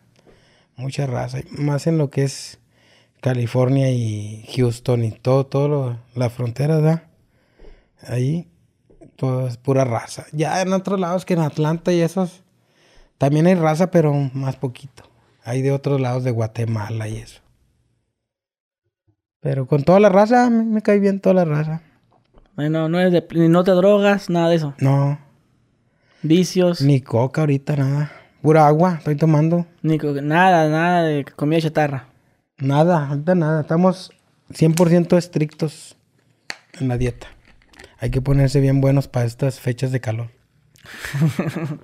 [0.77, 1.39] Mucha raza.
[1.51, 2.59] Más en lo que es
[3.21, 7.03] California y Houston y todo, todo lo, la frontera, ¿verdad?
[8.03, 8.49] Ahí,
[9.17, 10.25] todo es pura raza.
[10.33, 12.43] Ya en otros lados que en Atlanta y esos,
[13.19, 15.05] también hay raza, pero más poquito.
[15.45, 17.41] Hay de otros lados de Guatemala y eso.
[19.41, 21.83] Pero con toda la raza, me, me cae bien toda la raza.
[22.57, 24.75] Bueno, no eres de, ni no te drogas, nada de eso.
[24.79, 25.19] No,
[26.23, 28.13] Vicios, ni coca ahorita, nada.
[28.43, 29.66] Pura agua, estoy tomando.
[29.82, 32.09] ni co- nada, nada de comida chatarra.
[32.59, 33.61] Nada, ahorita nada.
[33.62, 34.11] Estamos
[34.53, 35.97] 100% estrictos
[36.78, 37.26] en la dieta.
[37.99, 40.30] Hay que ponerse bien buenos para estas fechas de calor.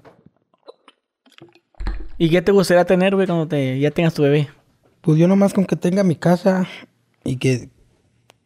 [2.18, 4.48] ¿Y qué te gustaría tener, güey, cuando te, ya tengas tu bebé?
[5.02, 6.66] Pues yo nomás con que tenga mi casa
[7.24, 7.68] y que,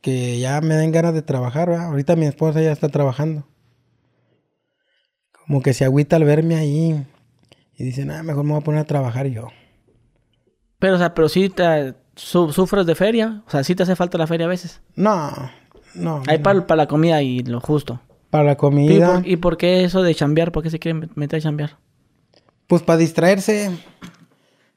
[0.00, 1.86] que ya me den ganas de trabajar, ¿verdad?
[1.86, 3.46] Ahorita mi esposa ya está trabajando.
[5.46, 7.06] Como que se agüita al verme ahí
[7.80, 9.48] y dice, nada, mejor me voy a poner a trabajar yo.
[10.78, 13.42] Pero, o sea, pero sí te, su- sufres de feria.
[13.46, 14.80] O sea, sí te hace falta la feria a veces.
[14.96, 15.30] No,
[15.94, 16.22] no.
[16.26, 16.42] Hay no.
[16.42, 18.00] para, para la comida y lo justo.
[18.30, 19.14] Para la ¿Y comida.
[19.14, 20.52] por, y por qué eso de chambear?
[20.52, 21.78] ¿Por qué se quiere met- meter a chambear?
[22.66, 23.70] Pues para distraerse.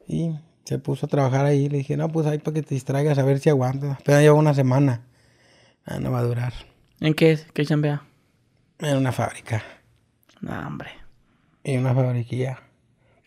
[0.08, 0.32] Y
[0.66, 1.70] se puso a trabajar ahí.
[1.70, 3.99] Le dije, no, pues ahí para que te distraigas a ver si aguanta.
[4.04, 5.01] Pero lleva una semana.
[5.86, 6.54] Ah, no va a durar.
[6.99, 8.04] ¿En qué, qué chambea?
[8.80, 9.62] En una fábrica.
[10.41, 10.89] No, hombre.
[11.64, 12.60] Y una fabriquilla.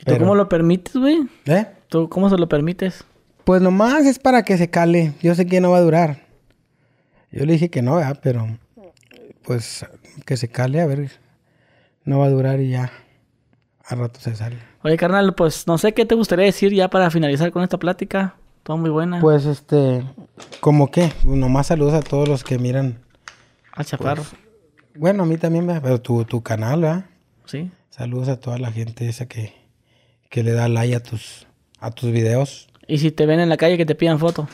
[0.07, 1.29] ¿Y tú cómo lo permites, güey?
[1.47, 1.67] ¿Eh?
[1.89, 3.05] ¿Tú cómo se lo permites?
[3.45, 5.15] Pues nomás es para que se cale.
[5.21, 6.27] Yo sé que no va a durar.
[7.33, 8.19] Yo le dije que no, ¿verdad?
[8.23, 8.47] Pero
[9.43, 9.85] pues
[10.25, 11.11] que se cale, a ver.
[12.05, 12.91] No va a durar y ya.
[13.85, 14.57] A rato se sale.
[14.83, 18.35] Oye, carnal, pues no sé qué te gustaría decir ya para finalizar con esta plática.
[18.63, 19.21] Todo muy buena.
[19.21, 20.03] Pues este,
[20.61, 22.99] como que, nomás saludos a todos los que miran.
[23.73, 24.25] Al chaparro.
[24.97, 25.83] Bueno, a mí también, ¿verdad?
[25.83, 27.05] pero tu, tu canal, ¿verdad?
[27.45, 27.71] Sí.
[27.91, 29.53] Saludos a toda la gente esa que,
[30.31, 31.47] que le da like a tus,
[31.81, 32.69] a tus videos.
[32.87, 34.49] Y si te ven en la calle que te pidan foto.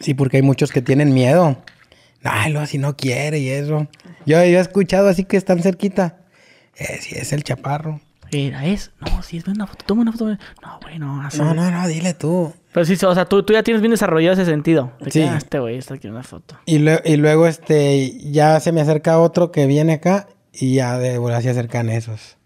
[0.00, 1.56] Sí, porque hay muchos que tienen miedo.
[2.24, 3.88] Ay, lo si no quiere y eso.
[4.26, 6.18] Yo, yo he escuchado así que están cerquita.
[6.76, 8.00] Eh, si es el chaparro.
[8.32, 8.92] Mira, es.
[9.00, 10.26] No, si es una foto, toma una foto.
[10.28, 11.20] No, güey, no.
[11.22, 11.38] así.
[11.38, 12.52] No, no, no, dile tú.
[12.72, 14.92] Pero sí, o sea, tú, tú ya tienes bien desarrollado ese sentido.
[15.00, 15.22] De que, Sí.
[15.22, 16.56] ah, este güey está aquí una foto.
[16.64, 21.18] Y, y luego este, ya se me acerca otro que viene acá y ya de
[21.18, 22.38] volada se acercan esos.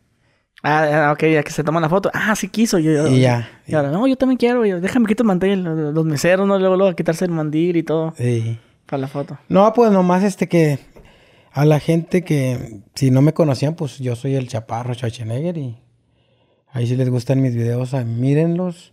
[0.68, 2.10] Ah, ah, ok, ya que se toma la foto.
[2.12, 2.78] Ah, sí quiso.
[2.80, 3.48] Yo, yo- Y ya.
[3.68, 4.62] Y ahora, no, yo también quiero.
[4.80, 5.62] Déjame quitar el mantel.
[5.94, 6.58] Los, meseros, ¿no?
[6.58, 8.14] Luego, luego a quitarse el mandil y todo.
[8.16, 8.58] Sí.
[8.86, 9.38] Para la foto.
[9.48, 10.78] No, pues nomás este que
[11.52, 15.78] a la gente que si no me conocían, pues yo soy el chaparro Schwarzenegger y
[16.72, 18.92] ahí si les gustan mis videos, ah, mírenlos.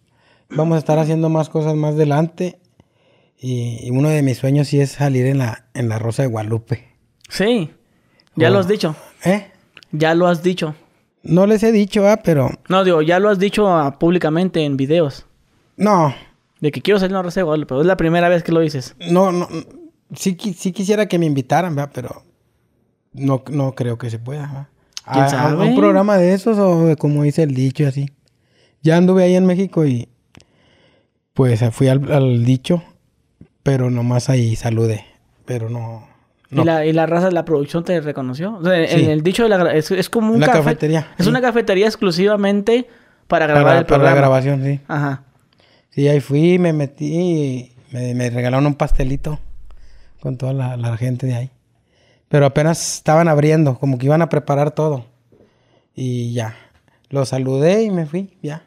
[0.50, 2.60] Vamos a estar haciendo más cosas más adelante
[3.38, 6.30] y, y uno de mis sueños sí es salir en la, en la Rosa de
[6.30, 6.88] Guadalupe.
[7.30, 7.72] Sí.
[8.36, 8.54] Ya Oh.
[8.54, 8.96] lo has dicho.
[9.26, 9.48] ¿Eh?
[9.92, 10.76] Ya lo has dicho.
[11.24, 14.78] No les he dicho, ah, pero No, digo, ya lo has dicho ah, públicamente en
[14.78, 15.26] videos.
[15.78, 16.14] no,
[16.60, 18.60] De que quiero salir la Rosa de Guadalupe, pero es la primera vez que lo
[18.60, 18.96] dices.
[19.10, 19.48] no, no,
[20.16, 21.92] sí, sí quisiera que me invitaran, ¿verdad?
[21.94, 22.24] pero
[23.14, 24.48] no, no creo que se pueda.
[24.48, 24.68] ¿verdad?
[25.12, 25.70] ¿Quién A- a- a sabe?
[25.70, 28.10] un programa de esos o de como dice el dicho y así.
[28.82, 30.10] Ya anduve ahí en México y
[31.34, 32.84] pues fui al, al dicho,
[33.64, 35.06] pero nomás ahí saludé,
[35.46, 36.08] pero no.
[36.54, 36.62] No.
[36.62, 38.56] ¿Y, la, y la raza de la producción te reconoció.
[38.58, 41.26] O sea, en el dicho de la es, es como un Una café- cafetería, Es
[41.26, 41.30] sí.
[41.30, 42.88] una cafetería exclusivamente
[43.28, 44.16] para grabar para, el para programa.
[44.16, 44.80] la grabación, sí.
[44.88, 45.24] Ajá.
[45.90, 49.40] Sí, ahí fui, me metí y me, me regalaron un pastelito
[50.20, 51.50] con toda la, la gente de ahí.
[52.30, 55.06] Pero apenas estaban abriendo, como que iban a preparar todo.
[55.96, 56.56] Y ya,
[57.10, 58.64] lo saludé y me fui, ya.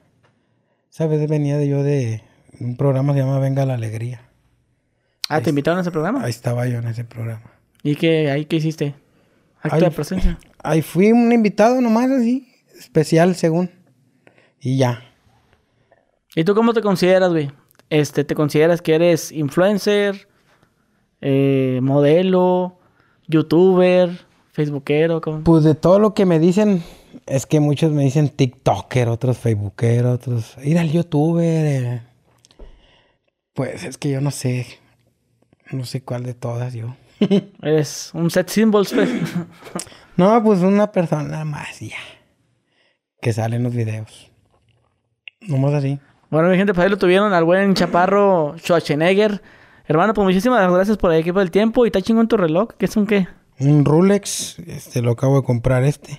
[0.92, 2.22] Esa vez venía de yo de
[2.60, 4.22] un programa que se llama Venga la Alegría.
[5.28, 6.22] Ah, ¿te invitaron a ese programa?
[6.22, 7.50] Ahí estaba yo en ese programa.
[7.86, 8.94] ¿Y qué, ahí qué hiciste?
[9.62, 10.38] Acto Ahí- de presencia.
[10.64, 13.70] Ahí fui un invitado nomás así, especial según.
[14.60, 15.04] Y ya.
[16.34, 17.52] ¿Y tú cómo te consideras, güey?
[17.88, 20.26] Este, ¿te consideras que eres influencer,
[21.20, 22.80] eh, modelo,
[23.28, 24.10] youtuber,
[24.50, 25.20] facebookero?
[25.20, 25.44] ¿cómo?
[25.44, 26.82] Pues de todo lo que me dicen,
[27.26, 31.66] es que muchos me dicen TikToker, otros Facebooker, otros ir al YouTuber.
[31.66, 32.02] eh.
[33.54, 34.66] Pues es que yo no sé,
[35.70, 36.96] no sé cuál de todas yo.
[37.62, 39.10] Eres un set symbols, pues.
[40.16, 41.98] No, pues una persona más ya.
[43.20, 44.30] Que sale en los videos.
[45.42, 46.00] Nomás así.
[46.30, 49.42] Bueno, mi gente, pues ahí lo tuvieron al buen chaparro Schwarzenegger.
[49.86, 51.84] Hermano, pues muchísimas gracias por el equipo del tiempo.
[51.84, 52.70] Y está chingón tu reloj.
[52.78, 53.28] ¿Qué es un qué?
[53.58, 56.18] Un Rolex, este lo acabo de comprar este.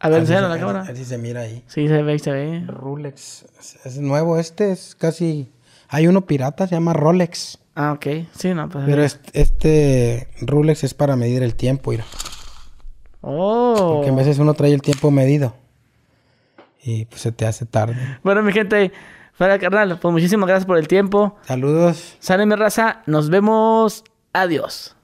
[0.00, 0.80] A ver, enséñalo a la cámara.
[0.80, 1.64] Así se mira ahí.
[1.66, 2.64] Sí, se ve, se ve.
[2.66, 3.44] Rolex.
[3.60, 5.52] Es, es nuevo, este es casi.
[5.88, 7.58] Hay uno pirata, se llama Rolex.
[7.74, 8.06] Ah, ok.
[8.36, 8.84] Sí, no, pues.
[8.86, 12.04] Pero este, este Rolex es para medir el tiempo, mira.
[13.20, 13.94] Oh.
[13.96, 15.54] Porque a veces uno trae el tiempo medido.
[16.82, 17.96] Y pues se te hace tarde.
[18.22, 18.92] Bueno, mi gente,
[19.32, 21.36] fuera carnal, pues muchísimas gracias por el tiempo.
[21.42, 22.16] Saludos.
[22.20, 24.04] Sale mi raza, nos vemos.
[24.32, 24.94] Adiós.